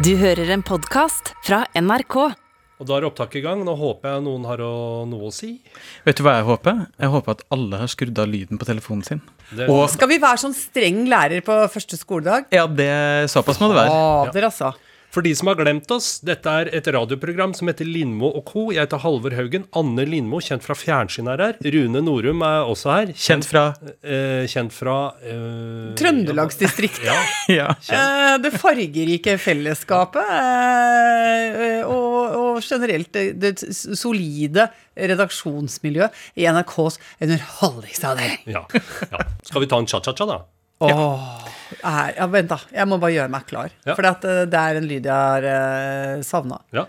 Du 0.00 0.14
hører 0.16 0.48
en 0.54 0.62
podkast 0.64 1.34
fra 1.44 1.64
NRK. 1.76 2.14
Og 2.80 2.86
da 2.88 2.96
er 2.96 3.04
opptaket 3.04 3.40
i 3.40 3.44
gang. 3.44 3.60
Nå 3.66 3.74
håper 3.76 4.14
jeg 4.14 4.24
noen 4.24 4.46
har 4.48 4.62
noe 5.10 5.28
å 5.28 5.32
si. 5.34 5.58
Vet 6.06 6.16
du 6.16 6.22
hva 6.24 6.38
jeg 6.38 6.46
håper? 6.48 6.78
Jeg 6.96 7.12
håper 7.12 7.36
at 7.36 7.42
alle 7.52 7.80
har 7.82 7.90
skrudd 7.92 8.20
av 8.22 8.30
lyden 8.30 8.60
på 8.60 8.68
telefonen 8.68 9.04
sin. 9.04 9.20
Og 9.66 9.82
Skal 9.92 10.08
vi 10.08 10.16
være 10.22 10.40
sånn 10.40 10.56
streng 10.56 11.02
lærer 11.10 11.44
på 11.44 11.56
første 11.74 11.98
skoledag? 12.00 12.48
ja, 12.54 12.64
det 12.64 12.88
såpass 13.32 13.60
må 13.60 13.68
det 13.72 13.76
være. 13.82 13.98
Fader, 14.30 14.48
altså. 14.48 14.72
For 15.10 15.24
de 15.26 15.32
som 15.34 15.48
har 15.50 15.56
glemt 15.58 15.90
oss, 15.90 16.20
dette 16.22 16.46
er 16.46 16.68
et 16.76 16.86
radioprogram 16.94 17.50
som 17.58 17.66
heter 17.66 17.88
Lindmo 17.88 18.28
og 18.38 18.44
co. 18.46 18.68
Jeg 18.70 18.84
heter 18.84 19.00
Halvor 19.02 19.34
Haugen. 19.34 19.64
Anne 19.74 20.04
Lindmo, 20.06 20.38
kjent 20.44 20.62
fra 20.62 20.76
fjernsyn, 20.78 21.26
er 21.32 21.42
her. 21.42 21.56
Rune 21.74 22.02
Norum 22.06 22.44
er 22.46 22.68
også 22.70 22.92
her. 22.94 23.10
Kjent 23.18 23.48
fra 23.50 23.64
Eh, 24.06 24.46
kjent 24.50 24.72
fra 24.72 24.94
eh, 25.26 25.90
Trøndelagsdistriktet. 25.98 27.02
Ja, 27.08 27.18
Ja. 27.60 27.66
Eh, 27.90 28.36
det 28.44 28.52
fargerike 28.54 29.34
fellesskapet. 29.42 30.30
eh, 30.30 31.82
og, 31.90 32.36
og 32.38 32.62
generelt 32.62 33.10
det, 33.12 33.26
det 33.42 33.54
solide 33.98 34.68
redaksjonsmiljøet 34.96 36.14
i 36.38 36.46
NRKs 36.50 37.00
underholdningsavdeling. 37.20 38.46
ja, 38.46 38.62
ja. 39.10 39.26
Skal 39.42 39.64
vi 39.66 39.70
ta 39.70 39.78
en 39.82 39.86
cha-cha-cha, 39.90 40.26
da? 40.30 40.40
Åh, 40.80 41.49
er, 41.78 42.14
ja, 42.16 42.26
vent, 42.30 42.50
da. 42.50 42.58
Jeg 42.74 42.88
må 42.90 42.98
bare 43.00 43.14
gjøre 43.14 43.32
meg 43.32 43.46
klar. 43.48 43.74
Ja. 43.86 43.94
For 43.94 44.06
det 44.06 44.62
er 44.62 44.80
en 44.80 44.88
lyd 44.88 45.08
jeg 45.08 45.14
har 45.14 45.46
uh, 45.46 46.24
savna. 46.26 46.60
Ja. 46.76 46.86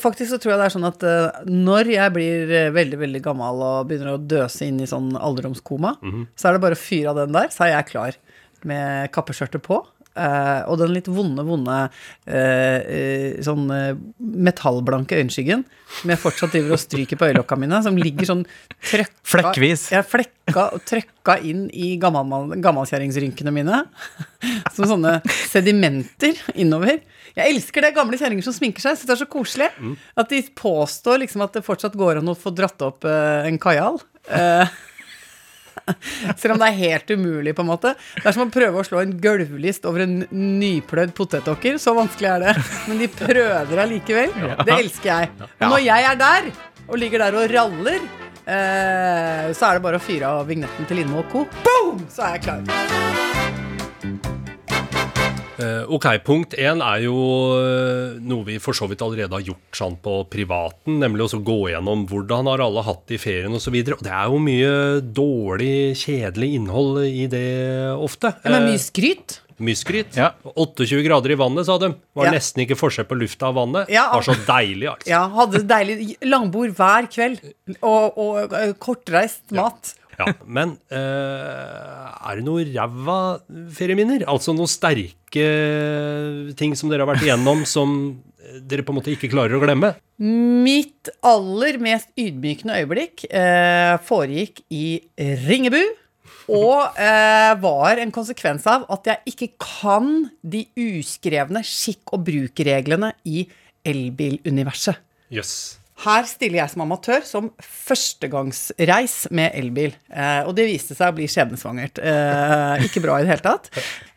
Faktisk 0.00 0.34
så 0.34 0.38
tror 0.40 0.52
jeg 0.52 0.60
det 0.60 0.66
er 0.66 0.74
sånn 0.74 0.88
at 0.88 1.04
uh, 1.08 1.44
når 1.48 1.88
jeg 1.94 2.12
blir 2.12 2.50
eh, 2.52 2.72
veldig 2.74 2.98
veldig 3.00 3.22
gammel 3.24 3.62
og 3.64 3.86
begynner 3.88 4.12
å 4.12 4.20
døse 4.20 4.66
inn 4.68 4.82
i 4.84 4.88
sånn 4.88 5.14
alderdomskoma, 5.16 5.94
så 6.36 6.50
er 6.50 6.56
det 6.56 6.64
bare 6.66 6.76
å 6.76 6.80
fyre 6.80 7.14
av 7.14 7.22
den 7.22 7.32
der, 7.38 7.48
så 7.54 7.64
er 7.64 7.72
jeg 7.78 7.88
klar 7.94 8.18
med 8.68 9.08
kappeskjørtet 9.14 9.64
på. 9.64 9.80
Eh, 10.16 10.62
og 10.70 10.78
den 10.80 10.94
litt 10.96 11.08
vonde, 11.10 11.44
vonde 11.46 11.76
eh, 12.26 12.78
eh, 12.80 13.40
sånn 13.44 13.66
eh, 13.74 13.92
metallblanke 14.20 15.18
øyenskyggen 15.20 15.64
som 16.00 16.12
jeg 16.12 16.20
fortsatt 16.22 16.52
driver 16.54 16.76
og 16.76 16.80
stryker 16.82 17.18
på 17.18 17.28
øyelokka 17.30 17.56
mine, 17.58 17.80
som 17.82 17.96
ligger 17.98 18.28
sånn 18.28 18.44
trøkka 18.78 19.16
Flekkvis. 19.30 19.88
Ja, 19.94 20.02
flekka 20.06 20.68
og 20.74 20.84
trøkka 20.86 21.36
inn 21.46 21.64
i 21.74 21.92
gammel- 22.02 22.56
gammalkjerringsrynkene 22.62 23.52
mine. 23.54 23.84
Som 24.74 24.86
sånne 24.90 25.16
sedimenter 25.50 26.38
innover. 26.58 27.00
Jeg 27.36 27.54
elsker 27.54 27.84
det 27.86 27.92
gamle 27.94 28.18
kjerringer 28.18 28.42
som 28.46 28.54
sminker 28.56 28.82
seg. 28.82 28.98
Så 28.98 29.06
det 29.06 29.14
er 29.14 29.20
så 29.22 29.28
koselig. 29.30 29.68
At 30.18 30.30
de 30.32 30.40
påstår 30.58 31.22
liksom 31.24 31.44
at 31.46 31.54
det 31.58 31.62
fortsatt 31.66 31.94
går 31.98 32.18
an 32.22 32.32
å 32.32 32.38
få 32.38 32.50
dratt 32.54 32.82
opp 32.86 33.06
eh, 33.06 33.46
en 33.50 33.58
kajal. 33.62 34.00
Eh, 34.30 34.78
selv 36.40 36.54
om 36.54 36.62
det 36.62 36.70
er 36.70 36.78
helt 36.78 37.12
umulig, 37.14 37.54
på 37.56 37.64
en 37.64 37.70
måte. 37.70 37.94
Det 38.16 38.26
er 38.26 38.36
som 38.36 38.46
å 38.46 38.52
prøve 38.52 38.80
å 38.80 38.86
slå 38.86 39.02
en 39.02 39.16
gulvlist 39.22 39.86
over 39.88 40.04
en 40.06 40.16
nypløyd 40.30 41.14
potetåker. 41.16 41.78
Så 41.82 41.94
vanskelig 41.96 42.30
er 42.34 42.46
det. 42.46 42.56
Men 42.90 43.02
de 43.02 43.10
prøver 43.14 43.84
allikevel. 43.84 44.34
Det 44.64 44.76
elsker 44.76 45.12
jeg. 45.12 45.32
Og 45.60 45.66
når 45.68 45.86
jeg 45.86 46.10
er 46.10 46.20
der, 46.20 46.50
og 46.90 47.00
ligger 47.00 47.26
der 47.26 47.38
og 47.38 47.54
raller, 47.54 48.04
eh, 48.44 49.50
så 49.54 49.70
er 49.70 49.78
det 49.78 49.86
bare 49.86 50.00
å 50.00 50.04
fyre 50.04 50.36
av 50.40 50.46
vignetten 50.50 50.90
til 50.90 51.02
Lindmo 51.02 51.26
co. 51.32 51.46
Boom! 51.64 52.06
Så 52.10 52.26
er 52.26 52.38
jeg 52.38 52.48
klar. 52.48 53.19
Eh, 55.60 55.82
ok, 55.92 56.06
punkt 56.24 56.54
én 56.56 56.80
er 56.80 57.02
jo 57.04 57.16
eh, 57.60 58.14
noe 58.24 58.46
vi 58.46 58.56
for 58.62 58.72
så 58.76 58.86
vidt 58.88 59.02
allerede 59.04 59.36
har 59.36 59.44
gjort 59.44 59.76
sånn 59.76 59.98
på 60.00 60.14
privaten, 60.32 60.96
nemlig 61.02 61.26
å 61.28 61.40
gå 61.44 61.58
gjennom 61.72 62.06
hvordan 62.08 62.48
har 62.48 62.62
alle 62.64 62.84
hatt 62.86 63.02
det 63.10 63.18
i 63.18 63.20
ferien 63.20 63.52
osv. 63.52 63.74
Og, 63.74 63.84
så 63.90 63.98
og 63.98 64.04
det 64.06 64.14
er 64.16 64.32
jo 64.32 64.40
mye 64.46 64.72
dårlig, 65.20 65.74
kjedelig 66.00 66.50
innhold 66.56 67.02
i 67.04 67.26
det 67.30 67.46
ofte. 67.92 68.32
Ja, 68.44 68.50
men 68.54 68.62
Eh, 68.62 68.68
mye 68.72 68.80
skryt. 68.82 69.40
mye 69.60 69.76
skryt. 69.76 70.16
Ja. 70.16 70.30
28 70.56 71.02
grader 71.04 71.30
i 71.34 71.36
vannet, 71.36 71.66
sa 71.66 71.76
de. 71.78 71.90
Var 72.16 72.24
Ja. 72.26 72.32
nesten 72.32 72.64
ikke 72.64 72.78
forskjell 72.80 73.04
på 73.10 73.18
lufta 73.20 73.48
og 73.52 73.56
vannet. 73.60 73.90
Ja. 73.92 74.06
Var 74.14 74.22
så 74.22 74.34
deilig, 74.46 74.88
altså. 74.88 75.08
Ja, 75.12 75.28
hadde 75.28 75.60
deilig 75.68 76.16
langbord 76.24 76.72
hver 76.74 77.06
kveld. 77.12 77.40
Og, 77.82 78.16
og 78.16 78.52
eh, 78.54 78.72
kortreist 78.80 79.50
mat. 79.52 79.94
Ja, 80.20 80.28
Men 80.44 80.76
eh, 80.92 82.08
er 82.20 82.38
det 82.38 82.44
noe 82.46 82.64
ræva 82.68 83.20
ferieminner? 83.74 84.26
Altså 84.28 84.54
noen 84.56 84.70
sterke 84.70 85.46
ting 86.58 86.76
som 86.76 86.92
dere 86.92 87.06
har 87.06 87.12
vært 87.14 87.24
igjennom 87.24 87.64
som 87.68 87.96
dere 88.66 88.84
på 88.84 88.92
en 88.92 88.98
måte 88.98 89.12
ikke 89.14 89.30
klarer 89.32 89.56
å 89.56 89.62
glemme? 89.62 89.94
Mitt 90.20 91.10
aller 91.26 91.78
mest 91.82 92.10
ydmykende 92.18 92.80
øyeblikk 92.82 93.24
eh, 93.30 93.96
foregikk 94.06 94.64
i 94.74 95.00
Ringebu. 95.46 95.82
Og 96.50 96.98
eh, 96.98 97.52
var 97.62 98.00
en 98.02 98.10
konsekvens 98.14 98.64
av 98.70 98.86
at 98.90 99.06
jeg 99.06 99.34
ikke 99.34 99.50
kan 99.62 100.30
de 100.42 100.64
uskrevne 100.74 101.62
skikk- 101.66 102.10
og 102.16 102.24
brukreglene 102.26 103.12
i 103.28 103.44
elbiluniverset. 103.86 104.98
Jøss. 105.30 105.79
Her 106.00 106.24
stiller 106.24 106.62
jeg 106.62 106.72
som 106.72 106.82
amatør 106.86 107.24
som 107.28 107.50
førstegangsreis 107.60 109.16
med 109.36 109.52
elbil. 109.58 109.92
Eh, 110.08 110.46
og 110.48 110.54
det 110.56 110.64
viste 110.70 110.96
seg 110.96 111.10
å 111.12 111.16
bli 111.18 111.26
skjebnesvangert. 111.30 112.00
Eh, 112.00 112.84
ikke 112.86 113.02
bra 113.04 113.18
i 113.20 113.26
det 113.26 113.32
hele 113.34 113.44
tatt. 113.44 113.68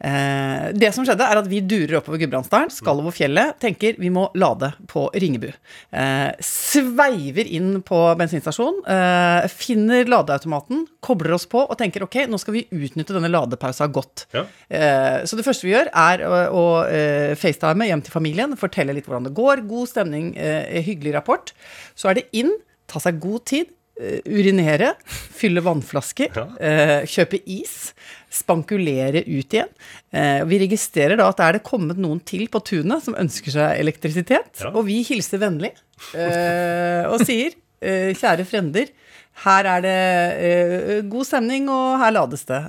Eh, 0.03 0.69
det 0.77 0.93
som 0.95 1.03
skjedde, 1.07 1.25
er 1.27 1.41
at 1.41 1.49
vi 1.51 1.59
durer 1.59 1.97
oppover 1.99 2.21
Gudbrandsdalen, 2.21 2.71
skal 2.73 3.01
over 3.03 3.15
fjellet, 3.15 3.57
tenker 3.63 3.97
vi 3.99 4.11
må 4.13 4.29
lade 4.39 4.71
på 4.91 5.05
Ringebu. 5.11 5.49
Eh, 5.91 6.31
sveiver 6.43 7.49
inn 7.51 7.81
på 7.85 7.99
bensinstasjonen, 8.19 8.79
eh, 8.87 9.47
finner 9.51 10.07
ladeautomaten, 10.07 10.85
kobler 11.03 11.35
oss 11.35 11.45
på 11.51 11.65
og 11.67 11.77
tenker 11.79 12.03
ok, 12.07 12.21
nå 12.31 12.39
skal 12.39 12.55
vi 12.57 12.65
utnytte 12.71 13.15
denne 13.15 13.31
ladepausa 13.31 13.89
godt. 13.91 14.25
Ja. 14.33 14.45
Eh, 14.69 15.21
Så 15.23 15.35
det 15.37 15.45
første 15.45 15.67
vi 15.67 15.73
gjør, 15.73 15.87
er 15.93 16.23
å, 16.27 16.39
å 16.53 16.63
facetime 17.39 17.87
hjem 17.87 18.01
til 18.03 18.11
familien, 18.13 18.55
fortelle 18.59 18.93
litt 18.95 19.05
hvordan 19.07 19.27
det 19.27 19.33
går, 19.35 19.61
god 19.67 19.89
stemning, 19.89 20.33
hyggelig 20.83 21.13
rapport. 21.15 21.51
Så 21.95 22.09
er 22.11 22.19
det 22.21 22.27
inn, 22.33 22.51
ta 22.87 22.99
seg 22.99 23.19
god 23.23 23.45
tid, 23.49 23.69
eh, 23.99 24.19
urinere, 24.25 24.93
fylle 25.37 25.61
vannflasker, 25.65 26.37
eh, 26.59 27.03
kjøpe 27.09 27.39
is, 27.45 27.93
spankulere 28.33 29.21
ut 29.27 29.53
igjen. 29.53 29.69
Eh, 30.11 30.43
Vi 30.49 30.59
registrerer 30.65 31.17
da 31.17 31.27
at 31.29 31.39
er 31.39 31.53
det 31.59 31.63
kommet 31.67 31.97
noen 32.01 32.19
til 32.25 32.47
på 32.49 32.61
tunet 32.65 33.03
som 33.05 33.15
ønsker 33.15 33.51
seg 33.53 33.79
elektrisitet, 33.79 34.61
Ja. 34.63 34.71
og 34.73 34.85
vi 34.85 35.01
hilser 35.03 35.37
vennlig 35.39 35.73
eh, 36.15 37.05
og 37.09 37.19
sier 37.25 37.53
kjære 37.83 38.45
frender, 38.47 38.87
her 39.43 39.65
er 39.67 39.81
det 39.83 41.09
god 41.09 41.25
stemning, 41.25 41.65
og 41.67 41.97
her 41.99 42.11
lades 42.15 42.45
det. 42.47 42.59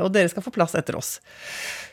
og 0.00 0.12
dere 0.14 0.30
skal 0.30 0.42
få 0.46 0.52
plass 0.54 0.72
etter 0.78 0.96
oss. 0.96 1.18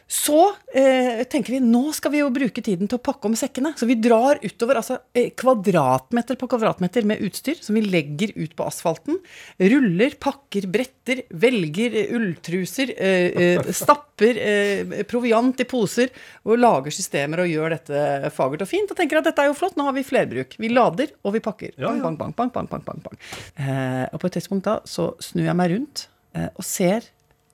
Så 0.09 0.39
eh, 0.73 1.19
tenker 1.29 1.53
vi 1.53 1.59
nå 1.61 1.91
skal 1.93 2.09
vi 2.15 2.23
jo 2.23 2.31
bruke 2.33 2.63
tiden 2.65 2.89
til 2.89 2.97
å 2.97 3.01
pakke 3.05 3.29
om 3.29 3.35
sekkene. 3.37 3.75
Så 3.77 3.85
vi 3.85 3.93
drar 4.01 4.39
utover 4.41 4.79
altså, 4.79 4.95
eh, 5.13 5.27
kvadratmeter 5.37 6.39
på 6.39 6.47
kvadratmeter 6.49 7.05
med 7.05 7.21
utstyr 7.27 7.59
som 7.61 7.77
vi 7.77 7.83
legger 7.85 8.33
ut 8.33 8.55
på 8.57 8.65
asfalten. 8.65 9.19
Ruller, 9.61 10.15
pakker, 10.17 10.65
bretter, 10.73 11.21
velger 11.29 11.99
eh, 12.01 12.15
ulltruser, 12.17 12.95
eh, 12.97 13.27
eh, 13.43 13.69
stapper 13.81 14.39
eh, 14.41 14.95
proviant 15.09 15.61
i 15.61 15.67
poser 15.69 16.09
og 16.41 16.57
lager 16.57 16.97
systemer 16.97 17.43
og 17.45 17.53
gjør 17.53 17.77
dette 17.77 18.33
fagert 18.33 18.65
og 18.65 18.71
fint. 18.71 18.89
Og 18.89 18.97
tenker 18.97 19.21
at 19.21 19.29
dette 19.29 19.45
er 19.45 19.51
jo 19.51 19.59
flott, 19.61 19.77
nå 19.77 19.85
har 19.85 19.93
vi 19.99 20.07
flerbruk. 20.09 20.57
Vi 20.57 20.73
lader, 20.73 21.13
og 21.21 21.37
vi 21.37 21.43
pakker. 21.45 21.77
Ja, 21.77 21.93
ja. 21.93 22.01
Bang, 22.01 22.17
bang, 22.17 22.33
bang, 22.33 22.49
bang, 22.57 22.71
bang, 22.73 22.81
bang, 22.89 23.05
bang. 23.05 23.21
Eh, 23.61 24.03
og 24.09 24.17
på 24.25 24.31
et 24.31 24.39
tidspunkt 24.39 24.65
da 24.65 24.79
så 24.89 25.11
snur 25.21 25.45
jeg 25.51 25.57
meg 25.61 25.75
rundt 25.77 26.07
og 26.39 26.61
ser 26.65 27.07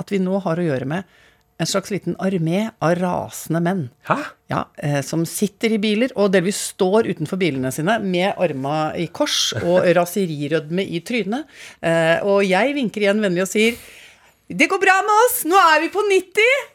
at 0.04 0.10
vi 0.12 0.18
nå 0.20 0.36
har 0.44 0.60
å 0.60 0.64
gjøre 0.66 0.88
med 0.92 1.14
en 1.56 1.70
slags 1.70 1.92
liten 1.94 2.18
armé 2.20 2.66
av 2.84 2.98
rasende 3.00 3.62
menn. 3.64 3.84
Hæ? 4.10 4.18
Ja, 4.52 4.66
eh, 4.78 5.02
Som 5.02 5.26
sitter 5.26 5.72
i 5.74 5.80
biler 5.82 6.12
og 6.16 6.34
delvis 6.34 6.60
står 6.74 7.08
utenfor 7.08 7.40
bilene 7.40 7.72
sine 7.72 7.98
med 8.04 8.36
arma 8.38 8.94
i 9.00 9.08
kors 9.08 9.54
og 9.64 9.86
raserirødme 9.98 10.84
i 10.84 11.02
trynet. 11.06 11.48
Eh, 11.82 12.20
og 12.28 12.44
jeg 12.46 12.76
vinker 12.76 13.06
igjen 13.06 13.24
vennlig 13.24 13.46
og 13.46 13.52
sier 13.52 13.80
Det 14.52 14.68
går 14.70 14.82
bra 14.84 15.00
med 15.02 15.16
oss! 15.26 15.44
Nå 15.50 15.56
er 15.58 15.86
vi 15.86 15.92
på 15.94 16.04
90! 16.12 16.72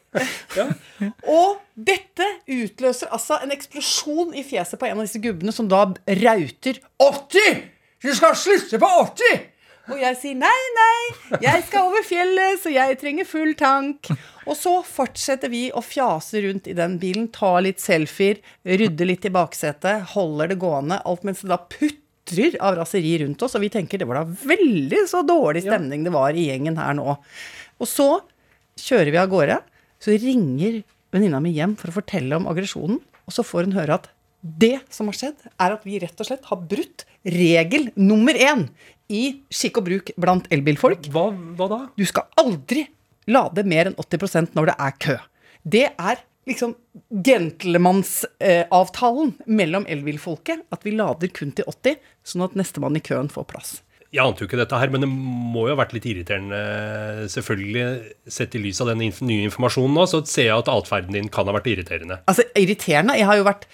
Og 1.30 1.60
dette 1.78 2.26
utløser 2.50 3.12
altså 3.14 3.38
en 3.44 3.52
eksplosjon 3.54 4.34
i 4.34 4.42
fjeset 4.42 4.80
på 4.80 4.88
en 4.88 4.98
av 4.98 5.06
disse 5.06 5.20
gubbene 5.22 5.54
som 5.54 5.68
da 5.70 5.84
rauter 6.24 6.80
80! 6.98 7.62
Du 8.00 8.10
skal 8.16 8.34
slutte 8.34 8.80
på 8.80 8.90
80! 9.04 9.49
Og 9.90 9.98
jeg 9.98 10.16
sier 10.20 10.36
nei, 10.38 10.58
nei, 10.76 11.38
jeg 11.42 11.64
skal 11.66 11.88
over 11.88 12.04
fjellet, 12.06 12.60
så 12.62 12.70
jeg 12.72 12.98
trenger 13.00 13.26
full 13.28 13.54
tank. 13.58 14.10
Og 14.46 14.54
så 14.58 14.76
fortsetter 14.86 15.50
vi 15.52 15.64
å 15.74 15.82
fjase 15.84 16.42
rundt 16.44 16.68
i 16.70 16.76
den 16.78 16.96
bilen, 17.02 17.28
ta 17.34 17.56
litt 17.62 17.82
selfier, 17.82 18.38
rydde 18.66 19.08
litt 19.08 19.26
i 19.26 19.32
baksetet, 19.34 20.12
holder 20.14 20.52
det 20.52 20.60
gående, 20.62 21.00
alt 21.02 21.26
mens 21.26 21.42
det 21.42 21.50
da 21.50 21.58
putrer 21.60 22.56
av 22.62 22.78
raseri 22.78 23.16
rundt 23.24 23.42
oss, 23.42 23.56
og 23.58 23.64
vi 23.64 23.72
tenker 23.74 24.00
det 24.00 24.06
var 24.08 24.22
da 24.22 24.38
veldig 24.52 25.02
så 25.10 25.24
dårlig 25.26 25.64
stemning 25.66 26.06
det 26.06 26.14
var 26.14 26.38
i 26.38 26.46
gjengen 26.48 26.78
her 26.78 26.94
nå. 26.98 27.16
Og 27.80 27.90
så 27.90 28.08
kjører 28.80 29.10
vi 29.10 29.20
av 29.20 29.30
gårde, 29.32 29.58
så 30.00 30.14
ringer 30.14 30.80
venninna 31.10 31.42
mi 31.42 31.52
hjem 31.56 31.74
for 31.78 31.90
å 31.90 31.98
fortelle 31.98 32.38
om 32.38 32.48
aggresjonen, 32.50 33.02
og 33.26 33.34
så 33.34 33.44
får 33.46 33.66
hun 33.66 33.78
høre 33.78 33.98
at 33.98 34.08
det 34.40 34.78
som 34.88 35.10
har 35.10 35.18
skjedd, 35.18 35.42
er 35.60 35.74
at 35.74 35.82
vi 35.84 35.98
rett 36.00 36.22
og 36.22 36.28
slett 36.30 36.46
har 36.48 36.62
brutt 36.70 37.04
regel 37.28 37.90
nummer 37.98 38.32
én 38.32 38.68
i 39.10 39.42
skikk 39.52 39.82
og 39.82 39.86
bruk 39.88 40.06
blant 40.20 40.46
elbilfolk. 40.54 41.10
Hva, 41.12 41.26
hva 41.58 41.66
da? 41.70 41.78
Du 41.98 42.04
skal 42.08 42.24
aldri 42.40 42.82
lade 43.30 43.64
mer 43.68 43.84
enn 43.90 43.98
80% 44.00 44.54
når 44.56 44.64
det 44.70 44.76
er 44.86 44.92
kø. 45.04 45.16
Det 45.60 45.86
er 45.90 46.16
liksom 46.48 46.72
gentlemannsavtalen 47.26 49.30
mellom 49.50 49.84
elbilfolket 49.90 50.58
at 50.72 50.80
vi 50.86 50.90
lader 50.96 51.28
kun 51.36 51.52
til 51.54 51.64
80, 51.68 51.96
sånn 52.26 52.46
at 52.46 52.56
nestemann 52.58 52.98
i 52.98 53.04
køen 53.04 53.30
får 53.32 53.44
plass. 53.50 53.70
Jeg 54.10 54.26
ante 54.26 54.42
jo 54.42 54.46
ikke 54.48 54.58
dette 54.58 54.74
her, 54.74 54.90
men 54.90 55.04
det 55.04 55.10
må 55.10 55.68
jo 55.68 55.74
ha 55.76 55.80
vært 55.84 55.92
litt 55.94 56.08
irriterende. 56.10 56.58
Selvfølgelig, 57.30 57.84
Sett 58.26 58.56
i 58.58 58.62
lys 58.62 58.80
av 58.82 58.88
den 58.90 59.04
nye 59.06 59.44
informasjonen 59.46 59.94
nå, 59.94 60.02
så 60.10 60.18
ser 60.26 60.46
jeg 60.48 60.62
at 60.64 60.72
atferden 60.72 61.14
din 61.14 61.30
kan 61.30 61.46
ha 61.46 61.54
vært 61.54 61.70
irriterende. 61.70 62.16
Altså, 62.26 62.42
irriterende. 62.58 63.14
Jeg 63.20 63.28
har 63.30 63.36
jo 63.38 63.46
vært 63.46 63.64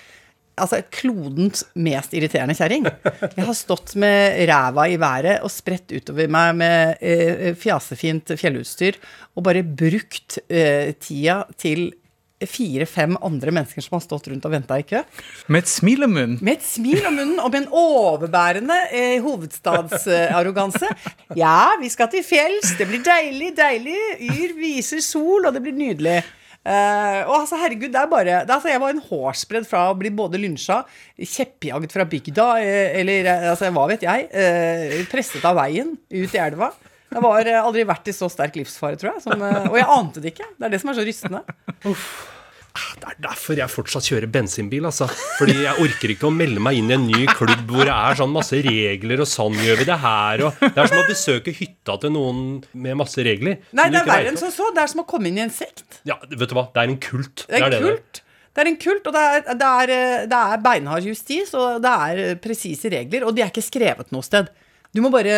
altså, 0.56 0.80
klodens 0.92 1.64
mest 1.78 2.14
irriterende 2.16 2.56
kjerring. 2.56 2.88
Jeg 3.36 3.44
har 3.44 3.56
stått 3.56 3.94
med 4.00 4.40
ræva 4.50 4.88
i 4.90 4.98
været 5.00 5.44
og 5.44 5.52
spredt 5.52 5.94
utover 5.96 6.32
meg 6.32 6.56
med 6.60 7.04
eh, 7.04 7.52
fjasefint 7.58 8.34
fjellutstyr 8.38 8.98
og 9.36 9.46
bare 9.46 9.64
brukt 9.66 10.40
eh, 10.48 10.92
tida 11.00 11.42
til 11.60 11.90
fire-fem 12.44 13.14
andre 13.24 13.52
mennesker 13.54 13.80
som 13.80 13.96
har 13.96 14.02
stått 14.04 14.26
rundt 14.28 14.44
og 14.44 14.52
venta 14.52 14.76
i 14.76 14.84
kø. 14.84 15.00
Med 15.48 15.64
et 15.64 15.70
smil 15.72 16.04
om 16.04 16.12
munnen. 16.12 16.38
Med 16.44 16.58
et 16.58 16.66
smil 16.66 17.06
om 17.08 17.16
munnen 17.16 17.38
og 17.40 17.52
med 17.52 17.62
en 17.62 17.70
overbærende 17.80 18.76
eh, 18.92 19.16
hovedstadsarroganse. 19.24 20.90
Ja, 21.38 21.76
vi 21.80 21.88
skal 21.92 22.10
til 22.12 22.26
fjells. 22.26 22.74
Det 22.76 22.88
blir 22.90 23.00
deilig, 23.04 23.54
deilig. 23.56 23.96
Yr 24.28 24.52
viser 24.60 25.00
sol, 25.04 25.48
og 25.48 25.56
det 25.56 25.64
blir 25.64 25.76
nydelig. 25.76 26.20
Eh, 26.66 27.20
og 27.28 27.34
altså, 27.44 27.58
herregud, 27.60 27.92
det 27.94 28.00
er 28.00 28.08
bare 28.10 28.40
det, 28.42 28.50
altså, 28.50 28.72
Jeg 28.72 28.82
var 28.82 28.90
en 28.90 29.04
hårsbredd 29.06 29.68
fra 29.70 29.84
å 29.92 29.98
bli 29.98 30.10
både 30.10 30.40
lynsja, 30.42 30.80
kjeppjagd 31.14 31.94
fra 31.94 32.06
bygda, 32.10 32.46
eh, 32.58 32.98
eller 33.02 33.30
eh, 33.30 33.48
altså, 33.52 33.70
hva 33.76 33.86
vet 33.92 34.02
jeg, 34.02 34.26
uh, 34.34 34.96
presset 35.12 35.46
av 35.46 35.58
veien 35.60 35.94
ut 35.94 36.34
i 36.34 36.42
elva. 36.42 36.72
Jeg 37.12 37.22
eh, 37.22 37.60
aldri 37.60 37.86
vært 37.86 38.10
i 38.10 38.16
så 38.16 38.28
sterk 38.32 38.58
livsfare, 38.58 38.98
tror 38.98 39.14
jeg. 39.14 39.22
Som, 39.28 39.44
uh, 39.44 39.68
og 39.70 39.78
jeg 39.78 39.90
ante 39.94 40.24
det 40.24 40.34
ikke. 40.34 40.48
Det 40.56 40.66
er 40.66 40.74
det 40.74 40.82
som 40.82 40.90
er 40.90 40.98
så 40.98 41.06
rystende. 41.06 41.44
Det 43.00 43.08
er 43.10 43.18
derfor 43.28 43.58
jeg 43.60 43.72
fortsatt 43.72 44.08
kjører 44.10 44.30
bensinbil, 44.32 44.86
altså. 44.88 45.08
Fordi 45.38 45.56
jeg 45.64 45.82
orker 45.84 46.12
ikke 46.14 46.28
å 46.28 46.34
melde 46.34 46.62
meg 46.62 46.80
inn 46.80 46.90
i 46.92 46.96
en 46.96 47.06
ny 47.08 47.24
klubb 47.30 47.70
hvor 47.70 47.88
det 47.88 47.94
er 47.94 48.18
sånn 48.20 48.34
masse 48.34 48.60
regler, 48.66 49.22
og 49.24 49.30
sånn 49.30 49.56
gjør 49.62 49.80
vi 49.82 49.88
det 49.88 49.98
her, 50.02 50.44
og 50.48 50.60
Det 50.66 50.82
er 50.82 50.92
som 50.92 51.00
å 51.00 51.06
besøke 51.08 51.54
hytta 51.56 51.96
til 52.02 52.14
noen 52.16 52.44
med 52.72 53.00
masse 53.00 53.24
regler. 53.26 53.58
Nei, 53.76 53.88
det 53.92 54.02
er 54.02 54.10
verre 54.10 54.32
enn 54.32 54.40
som 54.40 54.52
så. 54.54 54.70
Det 54.76 54.84
er 54.84 54.92
som 54.92 55.02
å 55.02 55.08
komme 55.08 55.30
inn 55.32 55.40
i 55.40 55.46
en 55.46 55.54
sekt. 55.54 56.00
Ja, 56.08 56.18
vet 56.26 56.48
du 56.50 56.56
hva, 56.56 56.68
det 56.74 56.84
er 56.84 56.92
en 56.92 57.00
kult. 57.02 57.46
Det 57.46 57.60
er 57.60 57.66
en 57.68 57.78
er 57.80 57.88
kult. 57.90 58.22
Det 58.56 58.62
er 58.64 58.70
en 58.70 58.78
kult, 58.80 59.08
og 59.08 59.12
det 59.12 59.22
er, 59.22 59.42
det 59.60 59.72
er, 59.82 59.90
det 60.32 60.38
er 60.52 60.62
beinhard 60.64 61.04
justis, 61.04 61.50
og 61.52 61.82
det 61.84 61.90
er 61.92 62.38
presise 62.40 62.88
regler, 62.92 63.26
og 63.28 63.36
de 63.36 63.44
er 63.44 63.52
ikke 63.52 63.64
skrevet 63.66 64.14
noe 64.16 64.24
sted. 64.24 64.48
Du 64.96 65.02
må 65.04 65.10
bare 65.12 65.34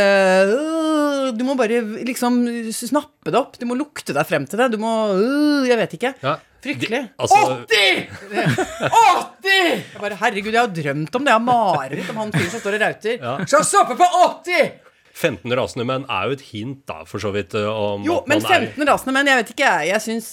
Du 1.36 1.44
må 1.44 1.54
bare 1.58 1.80
liksom 2.06 2.40
snappe 2.72 3.32
det 3.32 3.38
opp. 3.40 3.58
Du 3.60 3.66
må 3.68 3.76
lukte 3.78 4.14
deg 4.16 4.26
frem 4.28 4.46
til 4.48 4.58
det. 4.60 4.70
Du 4.74 4.78
må 4.82 4.92
øh, 5.14 5.66
Jeg 5.68 5.78
vet 5.80 5.96
ikke. 5.98 6.14
Ja, 6.24 6.36
Fryktelig. 6.64 6.90
de- 6.90 7.10
altså- 7.18 7.62
80! 7.68 8.08
80! 8.88 9.54
Jeg 9.94 10.00
bare, 10.02 10.16
Herregud, 10.22 10.52
jeg 10.52 10.60
har 10.60 10.72
drømt 10.74 11.14
om 11.18 11.24
det. 11.24 11.30
Jeg 11.32 11.38
har 11.38 11.46
mareritt 11.46 12.10
om 12.10 12.16
han 12.24 12.32
fyren 12.34 12.50
som 12.50 12.60
står 12.62 12.76
og 12.78 12.84
rauter. 12.84 13.18
Ja. 13.22 13.36
Skal 13.46 13.64
stoppe 13.68 13.96
på 14.00 14.08
80! 14.44 14.70
15 15.18 15.54
rasende 15.58 15.84
menn 15.88 16.04
er 16.06 16.28
jo 16.30 16.36
et 16.38 16.44
hint, 16.52 16.80
da, 16.88 17.00
for 17.08 17.22
så 17.22 17.32
vidt, 17.34 17.54
om 17.58 18.04
Jo, 18.06 18.20
men 18.30 18.38
15 18.40 18.54
er 18.54 18.66
15 18.70 18.88
rasende 18.92 19.14
menn, 19.16 19.30
jeg 19.32 19.40
vet 19.42 19.52
ikke 19.54 19.66
jeg. 19.66 19.88
Jeg 19.90 20.04
syns 20.04 20.28